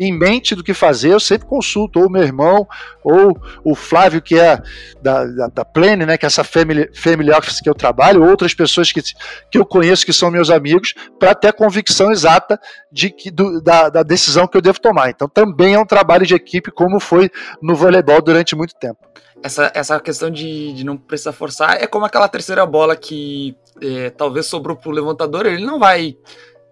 em, 0.00 0.12
mente 0.16 0.54
do 0.54 0.62
que 0.62 0.72
fazer, 0.72 1.12
eu 1.12 1.20
sempre 1.20 1.46
consulto 1.46 2.00
ou 2.00 2.10
meu 2.10 2.22
irmão, 2.22 2.66
ou 3.02 3.36
o 3.64 3.74
Flávio, 3.74 4.22
que 4.22 4.38
é 4.38 4.60
da, 5.02 5.24
da, 5.24 5.46
da 5.48 5.64
Plane, 5.64 6.06
né, 6.06 6.16
que 6.16 6.24
é 6.24 6.28
essa 6.28 6.44
family, 6.44 6.88
family 6.94 7.30
office 7.32 7.60
que 7.60 7.68
eu 7.68 7.74
trabalho, 7.74 8.24
outras 8.24 8.54
pessoas 8.54 8.92
que, 8.92 9.02
que 9.50 9.58
eu 9.58 9.66
conheço 9.66 10.06
que 10.06 10.12
são 10.12 10.30
meus 10.30 10.50
amigos, 10.50 10.94
para 11.18 11.34
ter 11.34 11.48
a 11.48 11.52
convicção 11.52 12.12
exata 12.12 12.60
de 12.90 13.10
que, 13.10 13.30
do, 13.30 13.60
da, 13.60 13.88
da 13.88 14.02
decisão 14.02 14.46
que 14.46 14.56
eu 14.56 14.62
devo 14.62 14.80
tomar. 14.80 15.10
Então, 15.10 15.28
também 15.28 15.74
é 15.74 15.78
um 15.78 15.86
trabalho 15.86 16.24
de 16.24 16.34
equipe, 16.34 16.70
como 16.70 17.00
foi 17.00 17.30
no 17.60 17.74
voleibol 17.74 18.22
durante 18.22 18.54
muito 18.54 18.74
tempo 18.74 19.06
essa, 19.46 19.72
essa 19.74 20.00
questão 20.00 20.30
de, 20.30 20.72
de 20.72 20.84
não 20.84 20.96
precisar 20.96 21.32
forçar 21.32 21.80
é 21.80 21.86
como 21.86 22.04
aquela 22.04 22.28
terceira 22.28 22.66
bola 22.66 22.96
que 22.96 23.56
é, 23.80 24.10
talvez 24.10 24.46
sobrou 24.46 24.76
pro 24.76 24.90
levantador, 24.90 25.46
ele 25.46 25.64
não 25.64 25.78
vai 25.78 26.16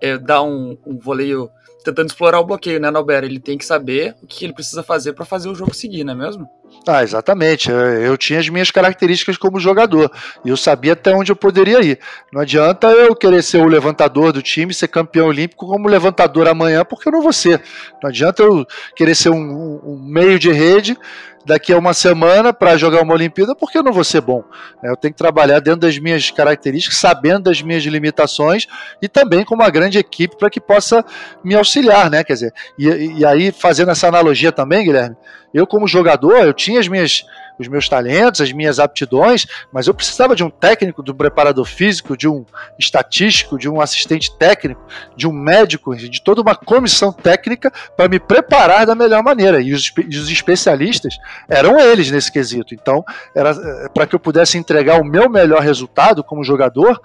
é, 0.00 0.19
dar 0.19 0.43
um, 0.43 0.76
um 0.85 0.99
voleio 0.99 1.49
tentando 1.85 2.09
explorar 2.09 2.40
o 2.40 2.45
bloqueio, 2.45 2.81
né, 2.81 2.90
Nalber? 2.90 3.25
Ele 3.25 3.38
tem 3.38 3.59
que 3.59 3.64
saber 3.64 4.16
o 4.23 4.26
que 4.26 4.45
ele 4.45 4.54
precisa 4.54 4.83
fazer 4.83 5.12
para 5.12 5.26
fazer 5.26 5.50
o 5.50 5.54
jogo 5.54 5.75
seguir, 5.75 6.02
não 6.02 6.14
é 6.14 6.16
mesmo? 6.16 6.49
Ah, 6.88 7.02
exatamente. 7.02 7.71
Eu 7.71 8.16
tinha 8.16 8.40
as 8.40 8.49
minhas 8.49 8.71
características 8.71 9.37
como 9.37 9.61
jogador 9.61 10.11
e 10.45 10.49
eu 10.49 10.57
sabia 10.57 10.95
até 10.95 11.14
onde 11.14 11.31
eu 11.31 11.37
poderia 11.37 11.81
ir. 11.83 11.99
Não 12.33 12.40
adianta 12.40 12.88
eu 12.88 13.14
querer 13.14 13.43
ser 13.43 13.59
o 13.59 13.69
levantador 13.69 14.33
do 14.33 14.43
time, 14.43 14.73
ser 14.73 14.88
campeão 14.88 15.28
olímpico 15.28 15.66
como 15.66 15.87
levantador 15.87 16.49
amanhã, 16.49 16.85
porque 16.85 17.09
eu 17.09 17.12
não 17.12 17.23
vou 17.23 17.33
ser. 17.33 17.62
Não 18.02 18.09
adianta 18.09 18.43
eu 18.43 18.66
querer 18.97 19.14
ser 19.14 19.28
um, 19.28 19.81
um 19.85 20.02
meio 20.02 20.38
de 20.38 20.50
rede 20.50 20.97
daqui 21.45 21.73
a 21.73 21.79
uma 21.79 21.93
semana 21.93 22.53
para 22.53 22.77
jogar 22.77 23.03
uma 23.03 23.15
Olimpíada, 23.15 23.55
porque 23.55 23.77
eu 23.77 23.83
não 23.83 23.93
vou 23.93 24.05
ser 24.05 24.21
bom. 24.21 24.43
É, 24.83 24.91
eu 24.91 24.97
tenho 24.97 25.13
que 25.13 25.19
trabalhar 25.19 25.61
dentro 25.61 25.81
das 25.81 25.99
minhas 25.99 26.31
características, 26.31 26.99
sabendo 26.99 27.45
das 27.45 27.61
minhas 27.63 27.85
limitações 27.85 28.67
e 29.01 29.09
também 29.09 29.45
com 29.45 29.55
uma 29.55 29.71
grande 29.71 29.99
equipe 29.99 30.37
para 30.37 30.51
que 30.51 30.61
possa 30.61 31.05
me 31.43 31.55
auxiliar, 31.55 32.11
né? 32.11 32.25
Quer 32.25 32.33
dizer, 32.33 32.55
e, 32.79 33.19
e 33.19 33.27
aí 33.27 33.53
fazendo 33.53 33.91
essa 33.91 34.09
analogia 34.09 34.51
também, 34.51 34.85
Guilherme, 34.85 35.17
eu 35.53 35.67
como 35.67 35.87
jogador, 35.87 36.39
eu 36.39 36.53
tinha 36.53 36.81
as 36.81 36.89
minhas 36.89 37.25
os 37.59 37.69
meus 37.69 37.89
talentos, 37.89 38.41
as 38.41 38.53
minhas 38.53 38.79
aptidões, 38.79 39.47
mas 39.73 39.87
eu 39.87 39.95
precisava 39.95 40.35
de 40.35 40.43
um 40.43 40.51
técnico, 40.51 41.03
de 41.03 41.11
um 41.13 41.15
preparador 41.15 41.65
físico, 41.65 42.17
de 42.17 42.29
um 42.29 42.45
estatístico, 42.79 43.59
de 43.59 43.69
um 43.69 43.81
assistente 43.81 44.37
técnico, 44.37 44.83
de 45.17 45.27
um 45.27 45.33
médico, 45.33 45.95
de 45.95 46.23
toda 46.23 46.41
uma 46.41 46.55
comissão 46.55 47.13
técnica 47.13 47.73
para 47.97 48.09
me 48.09 48.19
preparar 48.19 48.87
da 48.87 48.95
melhor 48.95 49.23
maneira. 49.23 49.61
E 49.61 49.73
os, 49.73 49.93
os 50.09 50.31
especialistas 50.31 51.17
eram 51.49 51.79
eles 51.79 52.11
nesse 52.11 52.31
quesito. 52.31 52.75
Então, 52.75 53.05
era 53.35 53.51
eh, 53.51 53.88
para 53.95 54.07
que 54.07 54.14
eu 54.14 54.21
pudesse 54.21 54.59
entregar 54.59 55.01
o 55.01 55.05
meu 55.05 55.29
melhor 55.29 55.61
resultado 55.61 56.25
como 56.25 56.43
jogador, 56.45 57.01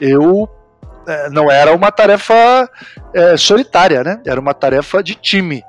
eu 0.00 0.48
é, 1.06 1.30
não 1.30 1.50
era 1.50 1.74
uma 1.74 1.90
tarefa 1.90 2.68
é, 3.14 3.36
solitária, 3.36 4.04
né? 4.04 4.20
Era 4.24 4.40
uma 4.40 4.54
tarefa 4.54 5.02
de 5.02 5.14
time. 5.14 5.62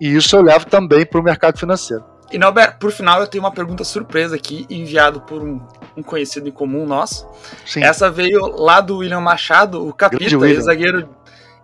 E 0.00 0.14
isso 0.14 0.36
eu 0.36 0.42
levo 0.42 0.66
também 0.66 1.04
para 1.04 1.20
o 1.20 1.22
mercado 1.22 1.58
financeiro. 1.58 2.04
E 2.30 2.38
Norberto, 2.38 2.78
por 2.78 2.92
final, 2.92 3.20
eu 3.20 3.26
tenho 3.26 3.42
uma 3.42 3.50
pergunta 3.50 3.84
surpresa 3.84 4.36
aqui, 4.36 4.66
enviado 4.68 5.20
por 5.22 5.42
um, 5.42 5.60
um 5.96 6.02
conhecido 6.02 6.48
em 6.48 6.52
comum 6.52 6.86
nosso. 6.86 7.26
Sim. 7.66 7.82
Essa 7.82 8.10
veio 8.10 8.46
lá 8.56 8.80
do 8.80 8.98
William 8.98 9.20
Machado, 9.20 9.86
o 9.86 9.92
Capita, 9.92 10.24
ex-zagueiro 10.24 11.08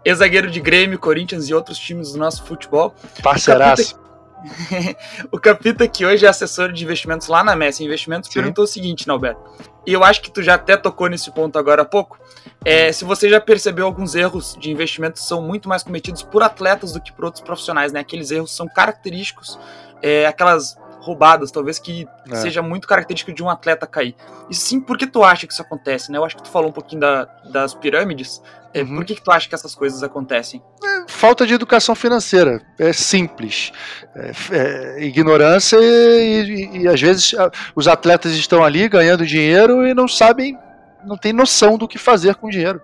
ex 0.05 0.18
de 0.53 0.61
Grêmio, 0.61 0.98
Corinthians 0.98 1.48
e 1.48 1.55
outros 1.55 1.79
times 1.79 2.12
do 2.12 2.18
nosso 2.18 2.44
futebol. 2.44 2.94
Parceiraço. 3.22 4.04
o 5.33 5.39
Capita, 5.39 5.87
que 5.89 6.05
hoje 6.05 6.27
é 6.27 6.29
assessor 6.29 6.73
de 6.73 6.85
investimentos 6.85 7.29
lá 7.29 7.43
na 7.43 7.57
Messi 7.57 7.85
Investimentos, 7.85 8.29
Sim. 8.29 8.41
perguntou 8.41 8.65
o 8.65 8.67
seguinte, 8.67 9.07
Norberto. 9.07 9.41
E 9.87 9.93
eu 9.93 10.03
acho 10.03 10.23
que 10.23 10.31
tu 10.31 10.43
já 10.43 10.55
até 10.55 10.77
tocou 10.77 11.09
nesse 11.09 11.31
ponto 11.31 11.59
agora 11.59 11.83
há 11.83 11.85
pouco. 11.85 12.19
É, 12.65 12.91
se 12.93 13.05
você 13.05 13.29
já 13.29 13.41
percebeu 13.41 13.85
alguns 13.85 14.15
erros 14.15 14.57
de 14.59 14.71
investimentos 14.71 15.27
são 15.27 15.43
muito 15.43 15.69
mais 15.69 15.83
cometidos 15.83 16.23
por 16.23 16.43
atletas 16.43 16.93
do 16.93 17.01
que 17.01 17.13
por 17.13 17.27
outros 17.27 17.43
profissionais, 17.43 17.93
né? 17.93 18.01
Aqueles 18.01 18.31
erros 18.31 18.55
são 18.55 18.67
característicos 18.67 19.59
é, 20.05 20.27
aquelas 20.27 20.77
roubadas, 21.01 21.51
talvez 21.51 21.79
que 21.79 22.07
é. 22.31 22.35
seja 22.37 22.61
muito 22.61 22.87
característico 22.87 23.33
de 23.33 23.43
um 23.43 23.49
atleta 23.49 23.87
cair. 23.87 24.15
E 24.51 24.55
sim, 24.55 24.79
por 24.79 24.99
que 24.99 25.07
tu 25.07 25.25
acha 25.25 25.47
que 25.47 25.53
isso 25.53 25.63
acontece, 25.63 26.13
né? 26.13 26.19
Eu 26.19 26.25
acho 26.25 26.37
que 26.37 26.43
tu 26.43 26.51
falou 26.51 26.69
um 26.69 26.73
pouquinho 26.73 27.01
da, 27.01 27.25
das 27.51 27.75
pirâmides. 27.75 28.43
É, 28.75 28.83
uhum. 28.83 28.97
Por 28.97 29.05
que, 29.05 29.15
que 29.15 29.23
tu 29.23 29.31
acha 29.31 29.49
que 29.49 29.55
essas 29.55 29.73
coisas 29.73 30.03
acontecem? 30.03 30.61
É, 30.85 31.05
falta 31.07 31.47
de 31.47 31.55
educação 31.55 31.95
financeira. 31.95 32.61
É 32.77 32.93
simples. 32.93 33.73
É, 34.17 34.33
é 34.51 35.05
ignorância 35.05 35.77
e, 35.81 36.43
e, 36.43 36.79
e, 36.83 36.89
às 36.89 37.01
vezes 37.01 37.35
os 37.75 37.87
atletas 37.87 38.33
estão 38.33 38.65
ali 38.65 38.89
ganhando 38.89 39.25
dinheiro 39.25 39.87
e 39.87 39.95
não 39.95 40.09
sabem, 40.09 40.59
não 41.07 41.17
têm 41.17 41.33
noção 41.33 41.79
do 41.79 41.87
que 41.87 41.99
fazer 41.99 42.35
com 42.35 42.49
o 42.49 42.51
dinheiro. 42.51 42.83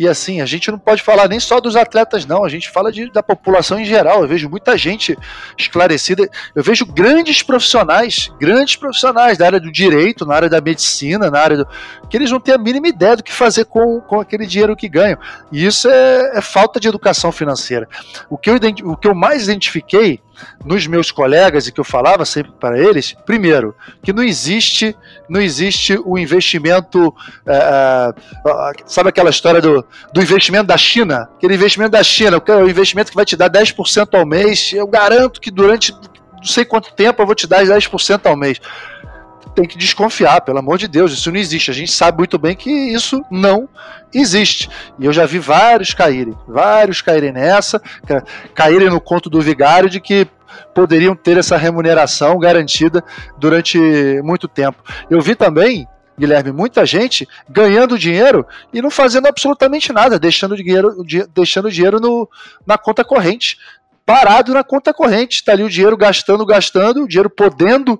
E 0.00 0.08
assim, 0.08 0.40
a 0.40 0.46
gente 0.46 0.70
não 0.70 0.78
pode 0.78 1.02
falar 1.02 1.28
nem 1.28 1.38
só 1.38 1.60
dos 1.60 1.76
atletas, 1.76 2.24
não. 2.24 2.42
A 2.42 2.48
gente 2.48 2.70
fala 2.70 2.90
de, 2.90 3.12
da 3.12 3.22
população 3.22 3.78
em 3.78 3.84
geral. 3.84 4.22
Eu 4.22 4.28
vejo 4.28 4.48
muita 4.48 4.74
gente 4.74 5.14
esclarecida. 5.58 6.26
Eu 6.54 6.62
vejo 6.62 6.86
grandes 6.86 7.42
profissionais, 7.42 8.32
grandes 8.40 8.76
profissionais 8.76 9.36
da 9.36 9.44
área 9.44 9.60
do 9.60 9.70
direito, 9.70 10.24
na 10.24 10.34
área 10.34 10.48
da 10.48 10.58
medicina, 10.58 11.30
na 11.30 11.38
área 11.38 11.58
do. 11.58 11.68
que 12.08 12.16
eles 12.16 12.30
não 12.30 12.40
têm 12.40 12.54
a 12.54 12.58
mínima 12.58 12.88
ideia 12.88 13.14
do 13.14 13.22
que 13.22 13.30
fazer 13.30 13.66
com, 13.66 14.00
com 14.00 14.18
aquele 14.18 14.46
dinheiro 14.46 14.74
que 14.74 14.88
ganham. 14.88 15.18
E 15.52 15.66
isso 15.66 15.86
é, 15.86 16.38
é 16.38 16.40
falta 16.40 16.80
de 16.80 16.88
educação 16.88 17.30
financeira. 17.30 17.86
O 18.30 18.38
que 18.38 18.48
eu, 18.48 18.54
o 18.84 18.96
que 18.96 19.06
eu 19.06 19.14
mais 19.14 19.42
identifiquei 19.42 20.18
nos 20.64 20.86
meus 20.86 21.10
colegas 21.10 21.66
e 21.66 21.72
que 21.72 21.80
eu 21.80 21.84
falava 21.84 22.24
sempre 22.24 22.52
para 22.52 22.78
eles, 22.78 23.14
primeiro, 23.24 23.74
que 24.02 24.12
não 24.12 24.22
existe, 24.22 24.96
não 25.28 25.40
existe 25.40 26.00
o 26.04 26.18
investimento, 26.18 27.14
é, 27.46 28.14
sabe 28.86 29.08
aquela 29.08 29.30
história 29.30 29.60
do, 29.60 29.84
do 30.12 30.22
investimento 30.22 30.64
da 30.64 30.76
China? 30.76 31.28
Aquele 31.36 31.54
investimento 31.54 31.92
da 31.92 32.02
China, 32.02 32.38
o 32.38 32.68
investimento 32.68 33.10
que 33.10 33.16
vai 33.16 33.24
te 33.24 33.36
dar 33.36 33.50
10% 33.50 34.18
ao 34.18 34.26
mês, 34.26 34.72
eu 34.72 34.86
garanto 34.86 35.40
que 35.40 35.50
durante 35.50 35.92
não 35.92 36.44
sei 36.44 36.64
quanto 36.64 36.92
tempo 36.94 37.20
eu 37.20 37.26
vou 37.26 37.34
te 37.34 37.46
dar 37.46 37.64
10% 37.64 38.26
ao 38.26 38.36
mês 38.36 38.60
tem 39.54 39.66
que 39.66 39.76
desconfiar, 39.76 40.40
pelo 40.40 40.58
amor 40.58 40.78
de 40.78 40.88
Deus, 40.88 41.12
isso 41.12 41.30
não 41.30 41.38
existe. 41.38 41.70
A 41.70 41.74
gente 41.74 41.90
sabe 41.90 42.18
muito 42.18 42.38
bem 42.38 42.54
que 42.54 42.70
isso 42.70 43.22
não 43.30 43.68
existe. 44.12 44.68
E 44.98 45.04
eu 45.04 45.12
já 45.12 45.26
vi 45.26 45.38
vários 45.38 45.92
caírem, 45.92 46.36
vários 46.46 47.02
caírem 47.02 47.32
nessa, 47.32 47.80
caírem 48.54 48.88
no 48.88 49.00
conto 49.00 49.28
do 49.28 49.40
vigário 49.40 49.90
de 49.90 50.00
que 50.00 50.26
poderiam 50.74 51.14
ter 51.14 51.36
essa 51.36 51.56
remuneração 51.56 52.38
garantida 52.38 53.04
durante 53.38 53.78
muito 54.22 54.48
tempo. 54.48 54.82
Eu 55.10 55.20
vi 55.20 55.34
também 55.34 55.86
Guilherme, 56.20 56.52
muita 56.52 56.84
gente 56.84 57.26
ganhando 57.48 57.98
dinheiro 57.98 58.46
e 58.74 58.82
não 58.82 58.90
fazendo 58.90 59.26
absolutamente 59.26 59.90
nada, 59.90 60.18
deixando 60.18 60.54
dinheiro, 60.54 61.02
deixando 61.34 61.70
dinheiro 61.70 61.98
no, 61.98 62.28
na 62.66 62.76
conta 62.76 63.02
corrente. 63.02 63.56
Parado 64.04 64.52
na 64.52 64.62
conta 64.62 64.92
corrente, 64.92 65.36
está 65.36 65.52
ali 65.52 65.62
o 65.62 65.68
dinheiro 65.68 65.96
gastando, 65.96 66.44
gastando, 66.44 67.04
o 67.04 67.08
dinheiro 67.08 67.30
podendo 67.30 67.98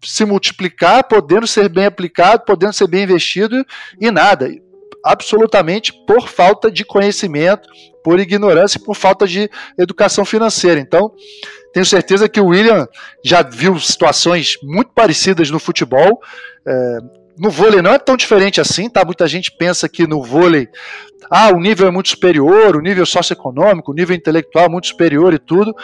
se 0.00 0.24
multiplicar, 0.24 1.02
podendo 1.04 1.46
ser 1.46 1.68
bem 1.68 1.86
aplicado, 1.86 2.44
podendo 2.44 2.72
ser 2.72 2.86
bem 2.86 3.02
investido 3.02 3.66
e 4.00 4.10
nada. 4.10 4.48
absolutamente 5.04 5.92
por 6.06 6.28
falta 6.28 6.70
de 6.70 6.84
conhecimento, 6.84 7.68
por 8.02 8.18
ignorância 8.20 8.78
e 8.78 8.82
por 8.82 8.94
falta 8.94 9.26
de 9.26 9.50
educação 9.76 10.24
financeira. 10.24 10.80
Então, 10.80 11.12
tenho 11.72 11.86
certeza 11.86 12.28
que 12.28 12.40
o 12.40 12.46
William 12.46 12.86
já 13.24 13.42
viu 13.42 13.78
situações 13.78 14.56
muito 14.62 14.90
parecidas 14.92 15.50
no 15.50 15.58
futebol. 15.58 16.20
É, 16.66 16.98
no 17.38 17.50
vôlei 17.50 17.80
não 17.80 17.92
é 17.92 17.98
tão 17.98 18.16
diferente 18.16 18.60
assim, 18.60 18.88
tá? 18.88 19.04
Muita 19.04 19.26
gente 19.26 19.52
pensa 19.52 19.88
que 19.88 20.06
no 20.06 20.22
vôlei 20.22 20.68
ah, 21.30 21.50
o 21.50 21.60
nível 21.60 21.86
é 21.86 21.90
muito 21.90 22.08
superior, 22.08 22.76
o 22.76 22.80
nível 22.80 23.04
socioeconômico, 23.04 23.92
o 23.92 23.94
nível 23.94 24.16
intelectual 24.16 24.66
é 24.66 24.68
muito 24.68 24.88
superior 24.88 25.34
e 25.34 25.38
tudo. 25.38 25.74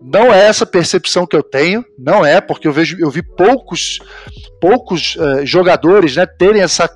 Não 0.00 0.32
é 0.32 0.46
essa 0.46 0.66
percepção 0.66 1.26
que 1.26 1.36
eu 1.36 1.42
tenho, 1.42 1.84
não 1.98 2.24
é, 2.24 2.40
porque 2.40 2.68
eu 2.68 2.72
vejo, 2.72 2.96
eu 2.98 3.10
vi 3.10 3.22
poucos, 3.22 3.98
poucos 4.60 5.16
uh, 5.16 5.44
jogadores, 5.44 6.16
né, 6.16 6.26
terem 6.26 6.62
essa 6.62 6.88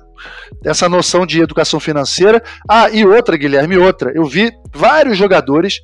essa 0.63 0.87
noção 0.87 1.25
de 1.25 1.41
educação 1.41 1.79
financeira. 1.79 2.43
Ah, 2.69 2.91
e 2.91 3.03
outra, 3.03 3.35
Guilherme, 3.35 3.75
outra. 3.77 4.11
Eu 4.13 4.25
vi 4.25 4.51
vários 4.71 5.17
jogadores 5.17 5.81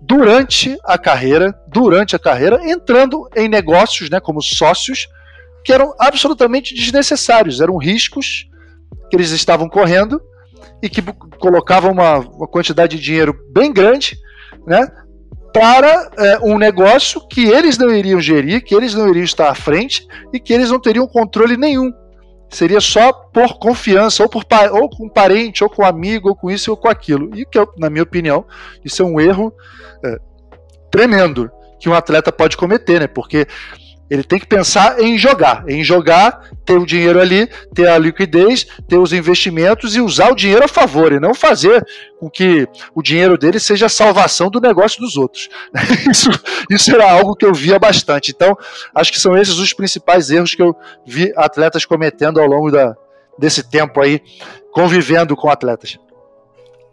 durante 0.00 0.78
a 0.84 0.96
carreira, 0.96 1.54
durante 1.68 2.16
a 2.16 2.18
carreira, 2.18 2.60
entrando 2.64 3.28
em 3.36 3.46
negócios, 3.46 4.08
né, 4.08 4.20
como 4.20 4.40
sócios, 4.40 5.06
que 5.68 5.72
eram 5.74 5.92
absolutamente 5.98 6.74
desnecessários, 6.74 7.60
eram 7.60 7.76
riscos 7.76 8.48
que 9.10 9.14
eles 9.14 9.32
estavam 9.32 9.68
correndo 9.68 10.18
e 10.82 10.88
que 10.88 11.02
colocavam 11.38 11.92
uma, 11.92 12.20
uma 12.20 12.48
quantidade 12.48 12.96
de 12.96 13.02
dinheiro 13.02 13.38
bem 13.50 13.70
grande, 13.70 14.18
né, 14.66 14.90
para 15.52 16.10
é, 16.16 16.38
um 16.38 16.56
negócio 16.56 17.20
que 17.28 17.44
eles 17.44 17.76
não 17.76 17.90
iriam 17.90 18.18
gerir, 18.18 18.64
que 18.64 18.74
eles 18.74 18.94
não 18.94 19.10
iriam 19.10 19.24
estar 19.24 19.50
à 19.50 19.54
frente 19.54 20.08
e 20.32 20.40
que 20.40 20.54
eles 20.54 20.70
não 20.70 20.80
teriam 20.80 21.06
controle 21.06 21.58
nenhum. 21.58 21.92
Seria 22.48 22.80
só 22.80 23.12
por 23.12 23.58
confiança, 23.58 24.22
ou, 24.22 24.28
por, 24.30 24.46
ou 24.72 24.88
com 24.88 25.06
parente, 25.06 25.62
ou 25.62 25.68
com 25.68 25.84
amigo, 25.84 26.30
ou 26.30 26.34
com 26.34 26.50
isso, 26.50 26.70
ou 26.70 26.78
com 26.78 26.88
aquilo. 26.88 27.38
E 27.38 27.44
que, 27.44 27.58
na 27.76 27.90
minha 27.90 28.04
opinião, 28.04 28.46
isso 28.82 29.02
é 29.02 29.04
um 29.04 29.20
erro 29.20 29.52
é, 30.02 30.16
tremendo 30.90 31.50
que 31.78 31.90
um 31.90 31.94
atleta 31.94 32.32
pode 32.32 32.56
cometer, 32.56 33.00
né? 33.00 33.06
Porque 33.06 33.46
ele 34.10 34.22
tem 34.22 34.38
que 34.38 34.46
pensar 34.46 35.00
em 35.00 35.18
jogar, 35.18 35.64
em 35.68 35.84
jogar, 35.84 36.50
ter 36.64 36.78
o 36.78 36.86
dinheiro 36.86 37.20
ali, 37.20 37.48
ter 37.74 37.88
a 37.88 37.98
liquidez, 37.98 38.66
ter 38.88 38.98
os 38.98 39.12
investimentos 39.12 39.94
e 39.94 40.00
usar 40.00 40.30
o 40.30 40.34
dinheiro 40.34 40.64
a 40.64 40.68
favor, 40.68 41.12
e 41.12 41.20
não 41.20 41.34
fazer 41.34 41.86
com 42.18 42.30
que 42.30 42.66
o 42.94 43.02
dinheiro 43.02 43.36
dele 43.36 43.60
seja 43.60 43.86
a 43.86 43.90
salvação 43.90 44.50
do 44.50 44.60
negócio 44.60 45.00
dos 45.00 45.16
outros. 45.16 45.48
Isso, 46.10 46.30
isso 46.70 46.90
era 46.90 47.10
algo 47.10 47.36
que 47.36 47.44
eu 47.44 47.52
via 47.52 47.78
bastante. 47.78 48.30
Então, 48.30 48.56
acho 48.94 49.12
que 49.12 49.20
são 49.20 49.36
esses 49.36 49.58
os 49.58 49.72
principais 49.72 50.30
erros 50.30 50.54
que 50.54 50.62
eu 50.62 50.74
vi 51.06 51.32
atletas 51.36 51.84
cometendo 51.84 52.40
ao 52.40 52.46
longo 52.46 52.70
da, 52.70 52.96
desse 53.38 53.62
tempo 53.62 54.00
aí, 54.00 54.20
convivendo 54.72 55.36
com 55.36 55.50
atletas. 55.50 55.98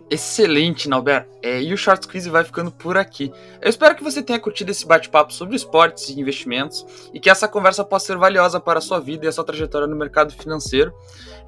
Excelente, 0.10 0.88
Nauber. 0.88 1.28
É, 1.42 1.62
e 1.62 1.74
o 1.74 1.78
Short 1.78 2.08
Quiz 2.08 2.28
vai 2.28 2.44
ficando 2.44 2.72
por 2.72 2.96
aqui. 2.96 3.32
Eu 3.60 3.70
espero 3.70 3.96
que 3.96 4.04
você 4.04 4.22
tenha 4.22 4.40
curtido 4.40 4.70
esse 4.70 4.86
bate-papo 4.86 5.34
sobre 5.34 5.56
esportes 5.56 6.10
e 6.10 6.20
investimentos 6.20 6.86
e 7.14 7.20
que 7.20 7.30
essa 7.30 7.48
conversa 7.48 7.84
possa 7.84 8.08
ser 8.08 8.18
valiosa 8.18 8.60
para 8.60 8.78
a 8.78 8.82
sua 8.82 9.00
vida 9.00 9.26
e 9.26 9.28
a 9.28 9.32
sua 9.32 9.44
trajetória 9.44 9.88
no 9.88 9.96
mercado 9.96 10.32
financeiro. 10.34 10.94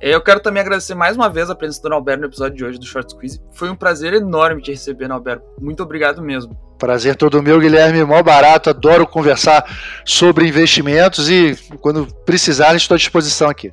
É, 0.02 0.14
eu 0.14 0.22
quero 0.22 0.40
também 0.40 0.62
agradecer 0.62 0.96
mais 0.96 1.16
uma 1.16 1.30
vez 1.30 1.50
a 1.50 1.56
presença 1.56 1.84
do 1.84 1.90
Nauber 1.90 2.20
no 2.20 2.26
episódio 2.26 2.58
de 2.58 2.66
hoje 2.66 2.80
do 2.80 2.86
Short 2.86 3.16
Quiz. 3.16 3.40
Foi 3.52 3.70
um 3.70 3.76
prazer 3.76 4.14
enorme 4.14 4.62
te 4.62 4.72
receber, 4.72 5.08
Nauber. 5.08 5.40
Muito 5.62 5.84
obrigado 5.84 6.22
mesmo. 6.22 6.58
Prazer 6.80 7.16
todo 7.16 7.42
meu, 7.44 7.60
Guilherme. 7.60 8.04
Mó 8.04 8.22
barato, 8.24 8.72
adoro 8.72 9.06
conversar 9.06 9.66
sobre 10.04 10.48
investimentos 10.48 11.30
e 11.30 11.56
quando 11.80 12.08
precisar 12.26 12.76
estou 12.76 12.96
à 12.96 12.98
disposição 12.98 13.50
aqui. 13.50 13.72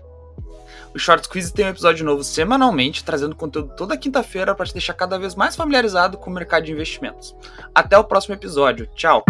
O 0.95 0.99
Short 0.99 1.29
Quiz 1.29 1.51
tem 1.51 1.67
um 1.67 1.71
episódio 1.71 2.07
novo 2.07 2.23
semanalmente, 2.23 3.03
trazendo 3.05 3.35
conteúdo 3.35 3.75
toda 3.77 3.97
quinta-feira 3.97 4.55
para 4.55 4.65
te 4.65 4.73
deixar 4.73 4.95
cada 4.95 5.19
vez 5.19 5.35
mais 5.35 5.57
familiarizado 5.57 6.17
com 6.17 6.31
o 6.31 6.33
mercado 6.33 6.65
de 6.65 6.73
investimentos. 6.73 7.35
Até 7.75 7.99
o 7.99 8.05
próximo 8.05 8.35
episódio. 8.35 8.87
Tchau! 8.95 9.25